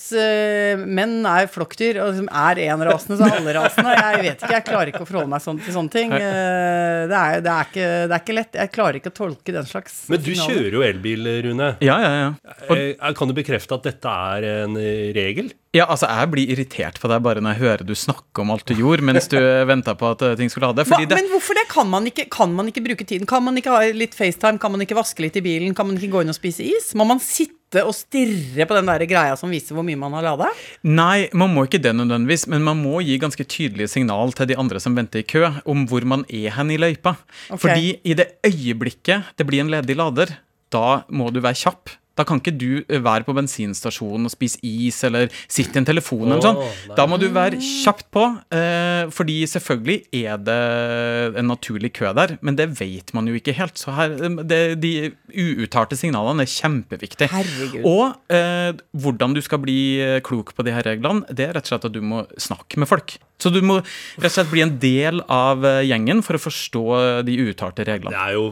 menn 0.85 1.15
er 1.29 1.49
flokkdyr, 1.51 1.99
og 2.05 2.19
som 2.19 2.29
er 2.29 2.61
én 2.67 2.85
rasende, 2.85 3.17
så 3.19 3.27
er 3.27 3.37
alle 3.39 3.55
rasende. 3.57 3.95
Jeg 3.95 4.21
vet 4.21 4.45
ikke, 4.45 4.53
jeg 4.59 4.65
klarer 4.69 4.91
ikke 4.93 5.03
å 5.03 5.09
forholde 5.09 5.31
meg 5.33 5.43
sånn 5.45 5.61
til 5.65 5.75
sånne 5.75 5.93
ting. 5.95 6.13
Uh, 6.13 7.05
det, 7.09 7.19
er, 7.19 7.41
det, 7.45 7.51
er 7.55 7.69
ikke, 7.69 7.87
det 8.05 8.17
er 8.17 8.23
ikke 8.23 8.37
lett. 8.37 8.59
Jeg 8.61 8.73
klarer 8.75 8.99
ikke 9.01 9.11
å 9.13 9.17
tolke 9.23 9.55
den 9.55 9.67
slags 9.69 9.97
Men 10.11 10.21
du 10.23 10.31
signaler. 10.31 10.55
kjører 10.55 10.77
jo 10.79 10.85
elbil, 10.89 11.29
Rune. 11.49 11.69
Ja, 11.85 11.97
ja, 12.05 12.13
ja. 12.21 12.31
Og, 12.69 12.75
Eh, 12.85 13.13
Kan 13.17 13.29
du 13.29 13.35
bekrefte 13.37 13.77
at 13.77 13.85
dette 13.87 14.11
er 14.35 14.45
en 14.65 14.75
eh, 14.77 15.09
regel? 15.15 15.51
Ja, 15.75 15.85
altså, 15.91 16.07
jeg 16.07 16.31
blir 16.31 16.51
irritert 16.53 16.99
på 17.01 17.09
deg 17.11 17.23
bare 17.25 17.41
når 17.43 17.55
jeg 17.55 17.61
hører 17.65 17.83
du 17.87 17.93
snakke 17.99 18.43
om 18.43 18.53
alt 18.53 18.65
du 18.69 18.75
gjorde 18.77 19.03
mens 19.05 19.27
du 19.31 19.37
venta 19.67 19.95
på 19.99 20.13
at 20.13 20.23
eh, 20.23 20.37
ting 20.39 20.51
skulle 20.51 20.69
ha 20.71 20.75
det. 20.77 20.87
Hva, 20.87 21.01
det 21.03 21.17
men 21.19 21.27
hvorfor 21.33 21.57
det? 21.57 21.65
Kan 21.71 21.91
man, 21.91 22.07
ikke, 22.07 22.27
kan 22.31 22.53
man 22.55 22.69
ikke 22.71 22.83
bruke 22.85 23.07
tiden? 23.07 23.27
Kan 23.29 23.43
man 23.43 23.59
ikke 23.59 23.73
ha 23.73 23.83
litt 23.91 24.15
FaceTime? 24.15 24.61
Kan 24.61 24.71
man 24.75 24.85
ikke 24.85 24.97
vaske 24.97 25.25
litt 25.25 25.35
i 25.39 25.43
bilen? 25.43 25.75
Kan 25.75 25.89
man 25.89 25.99
ikke 25.99 26.13
gå 26.13 26.23
inn 26.23 26.31
og 26.31 26.37
spise 26.37 26.63
is? 26.63 26.93
Må 26.95 27.07
man 27.09 27.19
sitte 27.23 27.83
og 27.83 27.91
stirre 27.97 28.67
på 28.69 28.77
den 28.77 28.87
der 28.87 29.03
greia 29.09 29.35
som 29.39 29.51
viser 29.51 29.75
hvor 29.75 29.83
mye 29.83 29.99
man 29.99 30.15
har 30.15 30.23
lada? 30.29 30.47
Nei, 30.87 31.27
man 31.35 31.51
må 31.51 31.65
ikke 31.67 31.81
det 31.83 31.91
nødvendigvis, 31.97 32.47
men 32.53 32.63
man 32.63 32.79
må 32.79 33.01
gi 33.03 33.19
ganske 33.19 33.43
tydelige 33.43 33.91
signal 33.97 34.31
til 34.37 34.47
de 34.53 34.59
andre 34.61 34.79
som 34.79 34.95
venter 34.95 35.25
i 35.25 35.27
kø, 35.27 35.43
om 35.67 35.83
hvor 35.91 36.07
man 36.07 36.23
er 36.29 36.55
hen 36.55 36.71
i 36.71 36.79
løypa. 36.79 37.17
Okay. 37.49 37.59
Fordi 37.65 37.93
i 38.05 38.15
det 38.15 38.29
øyeblikket 38.47 39.35
det 39.35 39.49
blir 39.49 39.65
en 39.65 39.73
ledig 39.73 39.99
lader, 39.99 40.37
da 40.71 41.03
må 41.11 41.33
du 41.33 41.43
være 41.43 41.65
kjapp. 41.65 41.97
Da 42.15 42.25
kan 42.27 42.39
ikke 42.39 42.55
du 42.55 42.69
eh, 42.83 43.01
være 43.03 43.27
på 43.27 43.35
bensinstasjonen 43.35 44.29
og 44.29 44.33
spise 44.33 44.59
is 44.63 45.01
eller 45.07 45.27
sitte 45.51 45.75
i 45.75 45.81
en 45.81 45.87
telefon 45.87 46.29
eller 46.29 46.43
sånn. 46.43 46.95
Da 46.95 47.07
må 47.09 47.19
du 47.21 47.27
være 47.35 47.59
kjapt 47.59 48.07
på, 48.15 48.27
eh, 48.55 49.11
fordi 49.13 49.41
selvfølgelig 49.51 50.23
er 50.25 50.39
det 50.45 50.59
en 51.41 51.49
naturlig 51.51 51.91
kø 51.95 52.13
der, 52.15 52.37
men 52.45 52.57
det 52.59 52.69
vet 52.79 53.13
man 53.15 53.27
jo 53.29 53.35
ikke 53.37 53.55
helt. 53.57 53.77
Så 53.79 53.93
her, 53.95 54.15
eh, 54.15 54.41
det, 54.47 54.61
de 54.81 54.93
uuttalte 55.35 55.97
signalene 55.99 56.45
er 56.45 56.51
kjempeviktige. 56.51 57.29
Herregud. 57.31 57.85
Og 57.89 58.33
eh, 58.33 58.71
hvordan 58.95 59.35
du 59.35 59.41
skal 59.43 59.61
bli 59.63 59.79
eh, 60.03 60.19
klok 60.25 60.55
på 60.55 60.65
de 60.65 60.75
her 60.75 60.85
reglene, 60.87 61.25
det 61.29 61.49
er 61.49 61.55
rett 61.57 61.67
og 61.67 61.75
slett 61.75 61.89
at 61.89 61.95
du 61.95 62.01
må 62.05 62.25
snakke 62.39 62.79
med 62.81 62.89
folk. 62.89 63.17
Så 63.41 63.51
du 63.51 63.59
må 63.65 63.81
rett 63.81 64.29
og 64.29 64.35
slett 64.37 64.51
bli 64.53 64.63
en 64.63 64.77
del 64.79 65.19
av 65.31 65.65
gjengen 65.83 66.21
for 66.23 66.37
å 66.37 66.39
forstå 66.39 66.83
de 67.27 67.33
uuttalte 67.43 67.83
Det 67.83 67.97
er 68.07 68.31
jo 68.37 68.45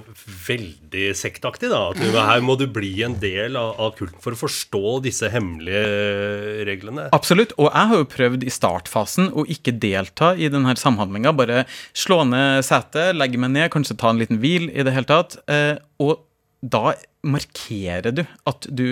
veldig 0.48 1.06
sektaktig, 1.16 1.69
da. 1.71 1.86
At 1.94 2.01
du, 2.01 2.12
her 2.18 2.44
må 2.44 2.57
du 2.59 2.66
bli 2.68 2.92
en 3.07 3.16
del 3.21 3.52
av, 3.59 3.73
av 3.81 3.94
kulten 3.97 4.21
for 4.23 4.35
å 4.35 4.39
forstå 4.39 4.97
disse 5.05 5.29
hemmelige 5.33 5.83
eh, 5.83 6.59
reglene. 6.67 7.07
Absolutt. 7.15 7.55
Og 7.57 7.69
jeg 7.69 7.91
har 7.91 8.01
jo 8.01 8.09
prøvd 8.13 8.45
i 8.47 8.53
startfasen 8.53 9.31
å 9.33 9.45
ikke 9.50 9.75
delta 9.83 10.33
i 10.35 10.50
denne 10.53 10.75
samhandlinga. 10.79 11.35
Bare 11.38 11.63
slå 11.95 12.21
ned 12.29 12.63
setet, 12.67 13.13
legge 13.17 13.41
meg 13.41 13.55
ned, 13.55 13.71
kanskje 13.73 13.97
ta 14.00 14.13
en 14.13 14.21
liten 14.21 14.41
hvil 14.44 14.69
i 14.71 14.85
det 14.85 14.95
hele 14.95 15.09
tatt. 15.09 15.38
Eh, 15.51 15.75
og 16.03 16.25
da 16.63 16.94
markerer 17.23 18.15
du 18.15 18.23
at 18.47 18.67
du 18.71 18.88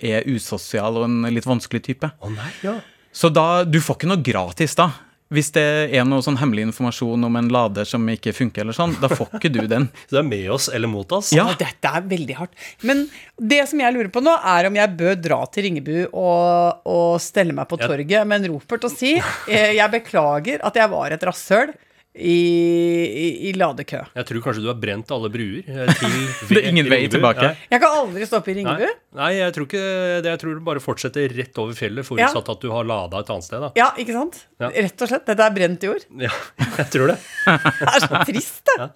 er 0.00 0.26
usosial 0.28 0.98
og 1.00 1.08
en 1.08 1.32
litt 1.32 1.48
vanskelig 1.48 1.84
type. 1.88 2.08
Å 2.08 2.32
nei, 2.32 2.50
ja. 2.64 2.78
Så 3.12 3.28
da, 3.28 3.64
du 3.68 3.76
får 3.84 3.98
ikke 3.98 4.12
noe 4.12 4.24
gratis 4.24 4.76
da. 4.78 4.88
Hvis 5.32 5.48
det 5.56 5.64
er 5.96 6.04
noe 6.08 6.20
sånn 6.24 6.36
hemmelig 6.40 6.66
informasjon 6.68 7.24
om 7.28 7.38
en 7.40 7.48
lader 7.52 7.88
som 7.88 8.04
ikke 8.12 8.34
funker, 8.36 8.62
eller 8.66 8.76
sånn, 8.76 8.92
da 9.00 9.08
får 9.08 9.38
ikke 9.38 9.50
du 9.54 9.60
den. 9.70 9.88
Så 10.08 10.18
det 10.18 10.20
er 10.22 10.28
med 10.28 10.50
oss 10.52 10.68
eller 10.68 10.90
mot 10.92 11.14
oss? 11.16 11.30
Ja. 11.32 11.46
Dette 11.58 11.92
er 11.96 12.04
veldig 12.10 12.36
hardt. 12.38 12.52
Men 12.84 13.06
det 13.40 13.62
som 13.70 13.80
jeg 13.80 13.96
lurer 13.96 14.10
på 14.12 14.20
nå, 14.24 14.34
er 14.52 14.68
om 14.68 14.76
jeg 14.76 14.96
bør 15.00 15.16
dra 15.24 15.40
til 15.52 15.66
Ringebu 15.68 15.94
og, 16.12 16.84
og 16.88 17.16
stelle 17.24 17.56
meg 17.56 17.68
på 17.70 17.80
Ja. 17.80 17.88
torget 17.88 18.28
med 18.28 18.42
en 18.44 18.52
ropert 18.54 18.84
og 18.86 18.92
si 18.92 19.14
eh, 19.16 19.72
jeg 19.78 19.90
beklager 19.94 20.60
at 20.68 20.76
jeg 20.78 20.90
var 20.92 21.14
et 21.16 21.24
rasshøl 21.26 21.72
i, 22.12 22.36
i, 22.36 23.28
i 23.48 23.52
ladekø. 23.56 24.02
Jeg 24.18 24.26
tror 24.28 24.42
kanskje 24.44 24.62
du 24.64 24.68
har 24.68 24.76
brent 24.80 25.08
alle 25.16 25.30
bruer 25.32 25.62
til 26.00 26.16
Det 26.50 26.58
er 26.60 26.68
ingen 26.68 26.90
vei 26.92 26.98
tilbake. 27.12 27.46
Nei. 27.48 27.68
Jeg 27.72 27.80
kan 27.84 27.96
aldri 28.02 28.28
stoppe 28.28 28.52
i 28.52 28.56
Ringebu. 28.58 28.84
Nei, 28.84 28.92
nei, 29.22 29.30
jeg 29.38 29.54
tror 29.56 29.68
ikke 29.70 29.84
det. 30.26 30.32
Jeg 30.34 30.42
tror 30.44 30.58
du 30.58 30.64
bare 30.68 30.82
fortsetter 30.84 31.36
rett 31.40 31.60
over 31.62 31.78
fjellet, 31.78 32.04
forutsatt 32.08 32.52
at 32.52 32.60
du 32.64 32.68
har 32.74 32.84
lada 32.88 33.22
et 33.24 33.32
annet 33.32 33.48
sted. 33.48 33.64
da. 33.64 33.72
Ja, 33.80 33.90
ikke 33.96 34.16
sant? 34.18 34.42
Ja. 34.60 34.68
Rett 34.76 35.06
og 35.06 35.12
slett. 35.14 35.24
Dette 35.32 35.46
er 35.48 35.56
brent 35.56 35.86
jord. 35.88 36.04
Ja, 36.20 36.32
jeg 36.82 36.90
tror 36.96 37.14
det. 37.14 37.20
Det 37.82 37.92
er 37.96 38.02
så 38.04 38.24
trist, 38.28 38.60
det. 38.68 38.90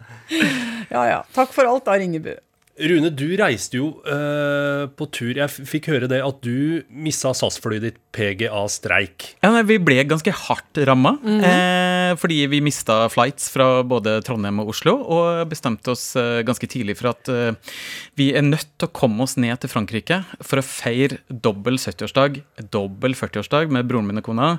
Ja 0.93 1.07
ja. 1.15 1.23
Takk 1.35 1.57
for 1.57 1.69
alt 1.73 1.89
da, 1.89 1.97
Ringebu. 2.01 2.35
Rune, 2.77 3.09
du 3.17 3.25
reiste 3.41 3.79
jo 3.79 3.87
eh, 4.05 4.83
på 4.93 5.07
tur. 5.09 5.31
Jeg 5.33 5.49
f- 5.49 5.63
fikk 5.65 5.87
høre 5.95 6.11
det 6.13 6.19
at 6.21 6.43
du 6.45 6.83
missa 6.93 7.31
SAS-flyet 7.33 7.87
ditt 7.87 7.97
PGA-streik. 8.13 9.31
Ja, 9.41 9.49
nei, 9.55 9.63
vi 9.65 9.79
ble 9.81 10.03
ganske 10.05 10.29
hardt 10.45 10.83
ramma, 10.85 11.15
eh, 11.25 11.86
fordi 12.21 12.39
vi 12.53 12.63
mista 12.65 12.99
flights 13.13 13.49
fra 13.53 13.83
både 13.87 14.19
Trondheim 14.27 14.61
og 14.63 14.73
Oslo, 14.75 14.97
og 15.03 15.47
bestemte 15.51 15.93
oss 15.93 16.09
eh, 16.19 16.43
ganske 16.47 16.69
tidlig 16.71 16.97
for 17.01 17.13
at 17.13 17.31
eh, 17.33 17.77
vi 18.19 18.31
er 18.37 18.47
nødt 18.47 18.69
til 18.77 18.89
å 18.89 18.95
komme 18.97 19.27
oss 19.27 19.37
ned 19.41 19.59
til 19.63 19.73
Frankrike 19.73 20.23
for 20.41 20.61
å 20.61 20.67
feire 20.67 21.21
dobbel 21.29 21.81
70-årsdag, 21.81 22.41
dobbel 22.75 23.17
40-årsdag 23.19 23.73
med 23.75 23.89
broren 23.91 24.09
min 24.09 24.23
og 24.23 24.29
kona, 24.29 24.51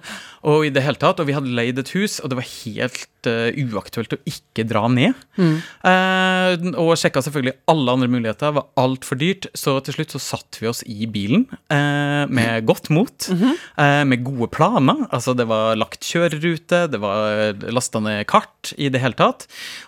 og 0.47 0.67
i 0.67 0.73
det 0.73 0.83
hele 0.85 0.99
tatt, 1.01 1.21
og 1.21 1.29
vi 1.29 1.37
hadde 1.37 1.53
leid 1.55 1.79
et 1.81 1.93
hus, 1.95 2.19
og 2.21 2.31
det 2.31 2.39
var 2.41 2.49
helt 2.49 3.29
eh, 3.29 3.57
uaktuelt 3.67 4.15
å 4.15 4.21
ikke 4.29 4.65
dra 4.67 4.85
ned. 4.91 5.17
Eh, 5.37 6.67
og 6.79 6.93
sjekka 6.99 7.23
selvfølgelig 7.25 7.55
alle 7.71 7.95
andre 7.97 8.11
muligheter, 8.11 8.55
var 8.57 8.69
altfor 8.79 9.19
dyrt, 9.19 9.49
så 9.57 9.77
til 9.83 9.97
slutt 9.97 10.15
så 10.15 10.23
satte 10.23 10.61
vi 10.61 10.69
oss 10.71 10.83
i 10.87 11.07
bilen 11.11 11.45
eh, 11.73 12.23
med 12.29 12.67
godt 12.69 12.91
mot, 12.93 13.29
eh, 13.31 14.03
med 14.07 14.25
gode 14.25 14.49
planer. 14.55 15.05
Altså 15.13 15.35
det 15.37 15.47
var 15.49 15.77
lagt 15.79 16.07
kjørerute, 16.07 16.85
det 16.91 17.01
var 17.03 17.36
lasta 17.73 18.01
ned 18.03 18.25
kart 18.29 18.73
i 18.77 18.89
det 18.93 19.01
hele 19.03 19.17
tatt. 19.17 19.47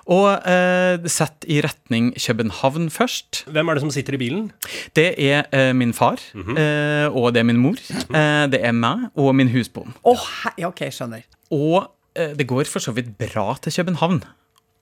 Og 0.10 0.28
eh, 0.48 0.98
sett 1.12 1.48
i 1.50 1.60
retning 1.66 2.12
København 2.18 2.90
først. 2.94 3.44
Hvem 3.50 3.70
er 3.70 3.78
det 3.78 3.86
som 3.86 3.94
sitter 3.94 4.18
i 4.18 4.22
bilen? 4.22 4.50
Det 4.98 5.12
er 5.18 5.46
eh, 5.56 5.72
min 5.78 5.94
far, 5.98 6.22
eh, 6.36 7.08
og 7.10 7.34
det 7.36 7.44
er 7.44 7.50
min 7.50 7.62
mor. 7.62 7.80
Eh, 8.10 8.46
det 8.52 8.64
er 8.64 8.76
meg 8.76 9.10
og 9.20 9.34
min 9.38 9.52
husbond. 9.54 9.96
Oh, 10.08 10.26
ja, 10.58 10.70
ok, 10.72 10.86
skjønner. 10.94 11.26
Og 11.54 11.90
eh, 12.16 12.36
det 12.38 12.48
går 12.50 12.70
for 12.70 12.84
så 12.84 12.94
vidt 12.96 13.16
bra 13.22 13.52
til 13.64 13.76
København. 13.80 14.24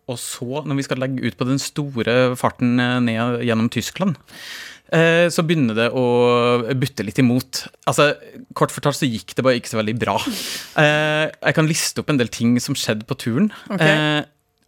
Og 0.07 0.19
så, 0.21 0.63
når 0.63 0.79
vi 0.79 0.85
skal 0.87 1.01
legge 1.03 1.27
ut 1.27 1.37
på 1.39 1.47
den 1.49 1.59
store 1.61 2.17
farten 2.39 2.79
eh, 2.79 2.97
ned 3.03 3.41
gjennom 3.47 3.67
Tyskland, 3.73 4.15
eh, 4.95 5.27
så 5.33 5.43
begynner 5.43 5.75
det 5.75 5.89
å 5.91 6.05
butte 6.79 7.03
litt 7.03 7.19
imot. 7.19 7.65
Altså, 7.89 8.13
Kort 8.55 8.71
fortalt 8.75 8.99
så 8.99 9.09
gikk 9.09 9.35
det 9.35 9.43
bare 9.45 9.59
ikke 9.59 9.73
så 9.75 9.81
veldig 9.81 9.97
bra. 9.99 10.17
Eh, 10.77 11.27
jeg 11.41 11.55
kan 11.57 11.65
liste 11.65 12.03
opp 12.03 12.11
en 12.13 12.19
del 12.19 12.29
ting 12.29 12.51
som 12.61 12.75
skjedde 12.77 13.07
på 13.09 13.15
turen. 13.17 13.47
Ok. 13.73 13.81
Eh, 13.81 14.19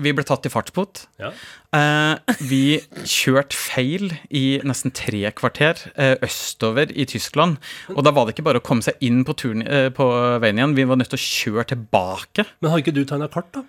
vi 0.02 0.14
ble 0.16 0.24
tatt 0.26 0.48
i 0.48 0.50
fartsbot. 0.50 1.04
Ja. 1.22 1.30
Eh, 1.76 2.34
vi 2.50 2.80
kjørte 3.04 3.54
feil 3.54 4.08
i 4.34 4.58
nesten 4.66 4.94
tre 4.96 5.30
kvarter 5.38 5.78
østover 6.26 6.90
i 6.90 7.06
Tyskland. 7.12 7.60
Og 7.94 8.02
da 8.08 8.14
var 8.16 8.26
det 8.26 8.34
ikke 8.34 8.48
bare 8.48 8.64
å 8.64 8.66
komme 8.66 8.82
seg 8.82 8.98
inn 9.06 9.22
på, 9.28 9.36
turen, 9.38 9.62
på 9.94 10.10
veien 10.42 10.64
igjen, 10.64 10.74
vi 10.80 10.88
var 10.90 10.98
nødt 10.98 11.14
til 11.14 11.20
å 11.20 11.28
kjøre 11.28 11.68
tilbake. 11.76 12.48
Men 12.58 12.74
har 12.74 12.82
ikke 12.82 12.96
du 12.96 13.04
tegna 13.04 13.30
kart, 13.30 13.52
da? 13.54 13.68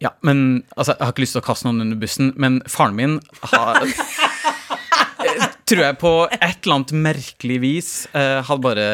Ja, 0.00 0.12
men 0.22 0.64
altså, 0.76 0.94
Jeg 0.98 1.06
har 1.06 1.12
ikke 1.12 1.24
lyst 1.24 1.34
til 1.34 1.42
å 1.42 1.46
kaste 1.48 1.66
noen 1.66 1.82
under 1.82 1.98
bussen, 1.98 2.32
men 2.36 2.60
faren 2.70 2.94
min 2.98 3.18
har 3.50 3.82
Tror 5.68 5.82
jeg 5.84 5.96
på 6.00 6.10
et 6.32 6.62
eller 6.64 6.74
annet 6.78 6.92
merkelig 6.96 7.58
vis 7.60 7.88
uh, 8.14 8.40
hadde 8.46 8.62
bare 8.64 8.86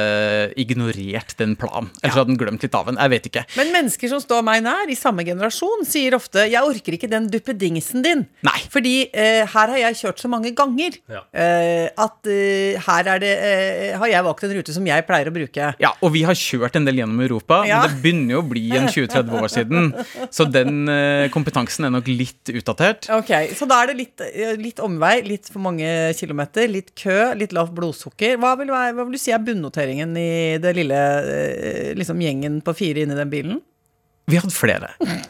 ignorert 0.61 1.35
den 1.39 1.55
planen. 1.59 1.91
Eller 2.03 2.15
så 2.15 2.23
hadde 2.23 2.33
han 2.35 2.41
glemt 2.41 2.65
litt 2.67 2.75
av 2.77 2.89
den. 2.91 2.99
Jeg 2.99 3.13
vet 3.13 3.29
ikke. 3.31 3.45
Men 3.59 3.71
mennesker 3.75 4.11
som 4.11 4.23
står 4.23 4.43
meg 4.47 4.63
nær, 4.67 4.91
i 4.91 4.97
samme 4.99 5.25
generasjon, 5.27 5.85
sier 5.89 6.17
ofte 6.19 6.47
'jeg 6.51 6.63
orker 6.63 6.97
ikke 6.97 7.11
den 7.11 7.29
duppedingsen 7.31 8.03
din'. 8.05 8.25
Nei. 8.47 8.59
Fordi 8.73 8.95
uh, 9.15 9.45
her 9.55 9.73
har 9.75 9.79
jeg 9.85 10.01
kjørt 10.03 10.19
så 10.25 10.29
mange 10.31 10.51
ganger 10.55 10.99
Ja. 11.11 11.23
eh, 11.33 11.89
at 11.99 12.27
her 12.87 13.09
er 13.15 13.19
det, 13.21 13.33
har 13.99 14.09
jeg 14.09 14.25
valgt 14.25 14.45
en 14.45 14.55
rute 14.57 14.73
som 14.75 14.87
jeg 14.87 15.07
pleier 15.07 15.29
å 15.29 15.35
bruke. 15.35 15.75
Ja, 15.81 15.93
og 16.03 16.13
vi 16.13 16.23
har 16.27 16.35
kjørt 16.35 16.77
en 16.77 16.85
del 16.85 16.97
gjennom 16.97 17.21
Europa, 17.21 17.63
Ja. 17.67 17.81
men 17.83 17.91
det 17.91 18.03
begynner 18.03 18.35
jo 18.35 18.43
å 18.43 18.49
bli 18.49 18.65
en 18.77 18.89
20-30 18.89 19.43
år 19.43 19.49
siden. 19.53 19.95
Så 20.35 20.45
den 20.51 20.87
kompetansen 21.31 21.85
er 21.87 21.91
nok 21.95 22.09
litt 22.09 22.51
utdatert. 22.51 23.09
Ok, 23.15 23.31
Så 23.55 23.69
da 23.69 23.83
er 23.83 23.93
det 23.93 23.97
litt, 23.97 24.21
litt 24.59 24.81
omvei, 24.83 25.23
litt 25.27 25.49
for 25.53 25.61
mange 25.61 25.87
kilometer, 26.19 26.64
litt 26.71 26.95
kø, 26.99 27.35
litt 27.39 27.55
lavt 27.57 27.75
blodsukker. 27.77 28.39
Hva 28.41 28.55
vil, 28.61 28.73
være, 28.75 28.95
hva 28.97 29.07
vil 29.07 29.17
du 29.17 29.21
si 29.23 29.35
er 29.35 29.45
bunnoteringen 29.45 30.17
i 30.19 30.57
det 30.63 30.75
lille 30.79 31.05
eh, 31.23 31.95
liksom 31.99 32.21
gjengen 32.25 32.61
på 32.65 32.77
fire 32.77 33.05
inni 33.05 33.19
den 33.19 33.33
bilen? 33.33 33.63
Vi 34.31 34.41
hadde 34.41 34.57
flere. 34.57 34.95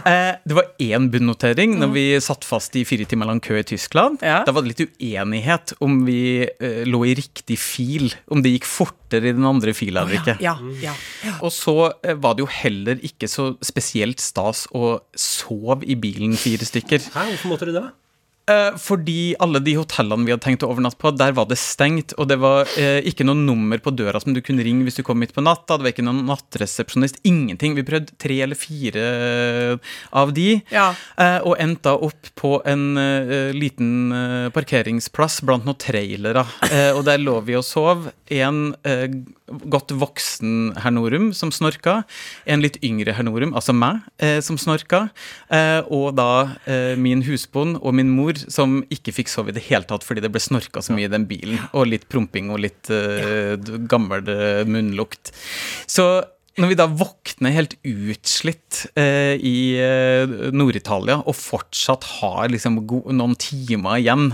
Eh, 0.00 0.34
det 0.48 0.54
var 0.56 0.66
én 0.82 1.04
bunnotering 1.12 1.76
når 1.78 1.90
vi 1.92 2.02
satt 2.24 2.42
fast 2.48 2.74
i 2.74 2.82
fire 2.88 3.04
timer 3.06 3.28
lang 3.28 3.38
kø 3.44 3.58
i 3.60 3.66
Tyskland. 3.66 4.18
Ja. 4.24 4.40
Da 4.46 4.54
var 4.56 4.64
det 4.64 4.72
litt 4.72 4.96
uenighet 4.98 5.74
om 5.84 6.00
vi 6.06 6.42
eh, 6.48 6.80
lå 6.88 7.02
i 7.06 7.12
riktig 7.18 7.58
fil, 7.60 8.08
om 8.32 8.42
det 8.42 8.56
gikk 8.56 8.66
fortere 8.66 9.30
i 9.30 9.36
den 9.36 9.46
andre 9.46 9.74
fila 9.76 10.02
eller 10.02 10.18
ikke. 10.18 10.36
Ja, 10.42 10.56
ja, 10.82 10.96
ja. 11.22 11.36
Og 11.46 11.52
så 11.54 11.76
var 12.02 12.34
det 12.34 12.42
jo 12.42 12.50
heller 12.50 13.04
ikke 13.06 13.30
så 13.30 13.52
spesielt 13.62 14.24
stas 14.24 14.64
å 14.74 14.96
sove 15.14 15.84
i 15.86 15.98
bilen 16.00 16.34
fire 16.40 16.66
stykker. 16.66 17.12
Hæ, 17.14 17.28
hvorfor 17.34 17.54
måtte 17.54 17.70
du 17.70 17.76
det? 17.76 17.86
Eh, 18.50 18.76
fordi 18.80 19.34
alle 19.42 19.60
de 19.62 19.74
hotellene 19.78 20.26
vi 20.26 20.32
hadde 20.34 20.44
tenkt 20.44 20.64
å 20.66 20.70
overnatte 20.72 20.98
på, 21.00 21.12
der 21.16 21.34
var 21.36 21.46
det 21.50 21.58
stengt, 21.60 22.14
og 22.18 22.28
det 22.30 22.38
var 22.42 22.66
eh, 22.80 22.98
ikke 23.06 23.26
noe 23.28 23.38
nummer 23.38 23.78
på 23.82 23.92
døra 23.94 24.20
som 24.22 24.34
du 24.34 24.40
kunne 24.44 24.64
ringe 24.66 24.82
hvis 24.86 24.98
du 25.00 25.04
kom 25.06 25.20
midt 25.22 25.34
på 25.36 25.44
natta. 25.44 25.76
Det 25.78 25.86
var 25.86 25.92
ikke 25.94 26.06
noen 26.06 26.24
nattresepsjonist. 26.28 27.20
Ingenting. 27.28 27.76
Vi 27.78 27.84
prøvde 27.86 28.16
tre 28.20 28.40
eller 28.46 28.58
fire 28.58 29.04
eh, 29.06 29.92
av 30.20 30.32
de, 30.36 30.48
Ja. 30.74 30.88
eh, 31.20 31.38
og 31.46 31.56
endte 31.62 31.92
opp 31.94 32.32
på 32.40 32.56
en 32.68 32.84
eh, 33.00 33.50
liten 33.56 33.90
eh, 34.16 34.48
parkeringsplass 34.54 35.40
blant 35.46 35.66
noen 35.68 35.78
trailere. 35.80 36.44
Eh, 36.70 36.90
og 36.96 37.04
der 37.08 37.20
lå 37.22 37.38
vi 37.46 37.56
og 37.58 37.64
sov. 37.66 38.08
En 38.30 38.74
eh, 38.86 39.06
godt 39.70 39.92
voksen 39.98 40.72
herr 40.80 40.94
Norum 40.94 41.30
som 41.36 41.52
snorka. 41.54 42.00
En 42.46 42.62
litt 42.64 42.78
yngre 42.86 43.14
herr 43.16 43.26
Norum, 43.26 43.54
altså 43.58 43.74
meg, 43.76 44.02
eh, 44.22 44.38
som 44.44 44.58
snorka. 44.60 45.08
Eh, 45.50 45.80
og 45.90 46.16
da 46.18 46.56
eh, 46.70 46.96
min 47.00 47.24
husbond 47.26 47.80
og 47.80 47.94
min 47.98 48.10
mor 48.14 48.38
som 48.48 48.80
ikke 48.92 49.14
fikk 49.20 49.32
sove 49.32 49.52
i 49.52 49.56
det 49.56 49.66
hele 49.68 49.86
tatt 49.88 50.06
fordi 50.06 50.24
det 50.24 50.32
ble 50.32 50.42
snorka 50.42 50.82
så 50.84 50.96
mye 50.96 51.08
i 51.08 51.12
den 51.12 51.26
bilen. 51.30 51.60
Og 51.74 51.90
litt 51.90 52.08
promping 52.10 52.50
og 52.54 52.62
litt 52.64 52.90
gammel 53.90 54.26
munnlukt. 54.68 55.32
Så 55.90 56.06
når 56.60 56.72
vi 56.72 56.78
da 56.78 56.86
våkner 56.88 57.54
helt 57.54 57.74
utslitt 57.86 58.84
eh, 58.98 59.34
i 59.36 59.56
eh, 59.80 60.50
Nord-Italia 60.54 61.20
og 61.24 61.36
fortsatt 61.36 62.06
har 62.20 62.52
liksom 62.52 62.78
noen 63.16 63.36
timer 63.40 64.00
igjen 64.00 64.30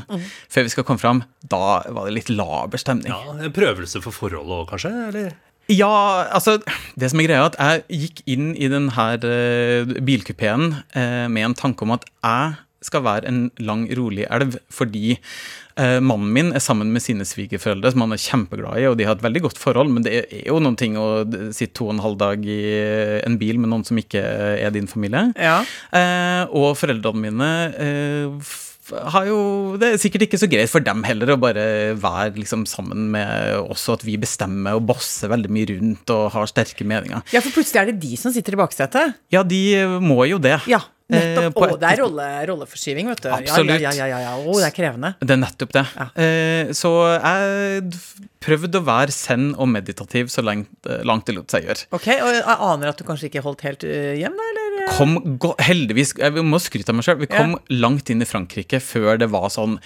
før 0.51 0.67
vi 0.67 0.75
skal 0.75 0.87
komme 0.89 1.03
fram, 1.03 1.25
da 1.47 1.81
var 1.87 2.09
det 2.09 2.17
litt 2.19 2.33
laber 2.33 2.81
stemning. 2.81 3.13
Ja, 3.13 3.37
En 3.37 3.55
prøvelse 3.55 4.03
for 4.05 4.15
forholdet 4.15 4.59
òg, 4.59 4.71
kanskje? 4.73 4.95
Eller? 5.11 5.35
Ja, 5.73 6.27
altså 6.31 6.61
Det 6.95 7.09
som 7.11 7.21
er 7.21 7.27
greia, 7.27 7.43
er 7.43 7.51
at 7.51 7.57
jeg 7.59 8.03
gikk 8.05 8.23
inn 8.31 8.53
i 8.55 8.69
denne 8.71 8.93
uh, 8.95 9.97
bilkupeen 10.07 10.77
eh, 10.95 11.27
med 11.27 11.51
en 11.51 11.59
tanke 11.59 11.83
om 11.87 11.95
at 11.97 12.07
jeg 12.07 12.55
skal 12.87 13.05
være 13.07 13.31
en 13.31 13.43
lang, 13.63 13.87
rolig 13.99 14.27
elv, 14.33 14.57
fordi 14.73 15.17
eh, 15.17 15.99
mannen 16.01 16.33
min 16.33 16.53
er 16.55 16.63
sammen 16.65 16.93
med 16.95 17.05
sine 17.05 17.27
svigerforeldre, 17.29 17.93
som 17.93 18.07
han 18.07 18.17
er 18.17 18.23
kjempeglad 18.23 18.83
i, 18.83 18.87
og 18.91 18.99
de 19.01 19.09
har 19.09 19.19
et 19.19 19.27
veldig 19.27 19.45
godt 19.49 19.61
forhold, 19.61 19.93
men 19.93 20.07
det 20.07 20.15
er 20.21 20.47
jo 20.49 20.61
noen 20.63 20.79
ting 20.79 20.99
å 21.01 21.09
sitte 21.55 21.75
to 21.81 21.91
og 21.91 21.97
en 21.97 22.05
halv 22.05 22.21
dag 22.23 22.47
i 22.47 22.61
en 23.27 23.41
bil 23.41 23.61
med 23.63 23.73
noen 23.73 23.87
som 23.87 23.99
ikke 24.01 24.23
er 24.23 24.73
din 24.75 24.91
familie. 24.91 25.29
Ja. 25.37 25.61
Eh, 25.91 26.47
og 26.55 26.77
foreldrene 26.81 27.27
mine 27.27 27.51
eh, 27.83 28.55
har 28.87 29.27
jo 29.29 29.39
Det 29.81 29.89
er 29.89 30.01
sikkert 30.01 30.27
ikke 30.27 30.41
så 30.41 30.49
greit 30.51 30.71
for 30.71 30.85
dem 30.85 31.03
heller 31.07 31.33
å 31.35 31.39
bare 31.41 31.67
være 31.99 32.37
liksom 32.39 32.65
sammen 32.71 33.09
med 33.15 33.59
oss, 33.67 33.87
og 33.91 33.99
at 33.99 34.07
vi 34.07 34.17
bestemmer 34.21 34.79
og 34.79 34.87
bosser 34.91 35.33
veldig 35.33 35.53
mye 35.53 35.71
rundt 35.73 36.13
og 36.15 36.29
har 36.35 36.51
sterke 36.51 36.87
meninger. 36.87 37.25
ja, 37.35 37.43
for 37.43 37.55
plutselig 37.55 37.83
er 37.83 37.91
det 37.91 38.01
de 38.05 38.19
som 38.21 38.35
sitter 38.35 38.57
i 38.57 38.61
baksetet. 38.61 39.17
Ja, 39.35 39.43
de 39.47 39.63
må 40.03 40.23
jo 40.31 40.39
det. 40.43 40.59
Ja, 40.71 40.85
Eh, 41.07 41.23
nettopp. 41.23 41.55
på 41.55 41.67
Å, 41.67 41.75
det 41.79 41.91
er 41.93 42.01
rolle, 42.03 42.25
rolleforskyving, 42.51 43.07
vet 43.13 43.21
du. 43.23 43.29
Absolutt. 43.31 43.77
Ja, 43.79 43.93
ja, 43.95 44.07
ja, 44.07 44.07
ja, 44.11 44.19
ja. 44.25 44.33
Å, 44.43 44.57
det 44.59 44.67
er 44.67 44.75
krevende. 44.75 45.13
Det 45.21 45.37
er 45.37 45.39
nettopp 45.39 45.77
det. 45.77 45.85
Ja. 45.95 46.07
Eh, 46.25 46.73
så 46.75 46.91
jeg 47.15 47.93
prøvde 48.43 48.83
å 48.83 48.87
være 48.89 49.15
send 49.15 49.55
og 49.55 49.71
meditativ 49.71 50.33
så 50.35 50.43
langt, 50.43 50.91
langt 51.07 51.31
det 51.31 51.37
lot 51.37 51.55
seg 51.55 51.69
gjøre. 51.69 51.87
Ok, 51.95 52.11
og 52.17 52.33
jeg 52.35 52.59
aner 52.73 52.91
at 52.91 52.99
du 52.99 53.07
kanskje 53.07 53.31
ikke 53.31 53.45
holdt 53.47 53.63
helt 53.69 53.87
øh, 53.87 54.13
hjem, 54.19 54.35
da, 54.35 54.51
eller? 54.51 54.75
Kom 54.97 55.17
heldigvis 55.63 56.13
Jeg 56.21 56.45
må 56.47 56.61
skryte 56.63 56.93
av 56.93 56.99
meg 56.99 57.07
sjøl. 57.07 57.23
Vi 57.23 57.31
kom 57.31 57.57
langt 57.75 58.11
inn 58.13 58.23
i 58.23 58.29
Frankrike 58.29 58.83
før 58.83 59.23
det 59.23 59.31
var 59.33 59.49
sånn 59.55 59.81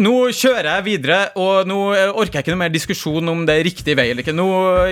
nå 0.00 0.30
kjører 0.32 0.70
jeg 0.70 0.84
videre, 0.86 1.16
og 1.36 1.68
nå 1.68 1.76
orker 2.16 2.38
jeg 2.38 2.46
ikke 2.46 2.52
noe 2.54 2.62
mer 2.62 2.70
diskusjon 2.72 3.28
om 3.28 3.42
det 3.44 3.58
er 3.58 3.66
riktig 3.66 3.92
vei 3.98 4.06
eller 4.08 4.24
ikke. 4.24 4.32
Nå 4.32 4.46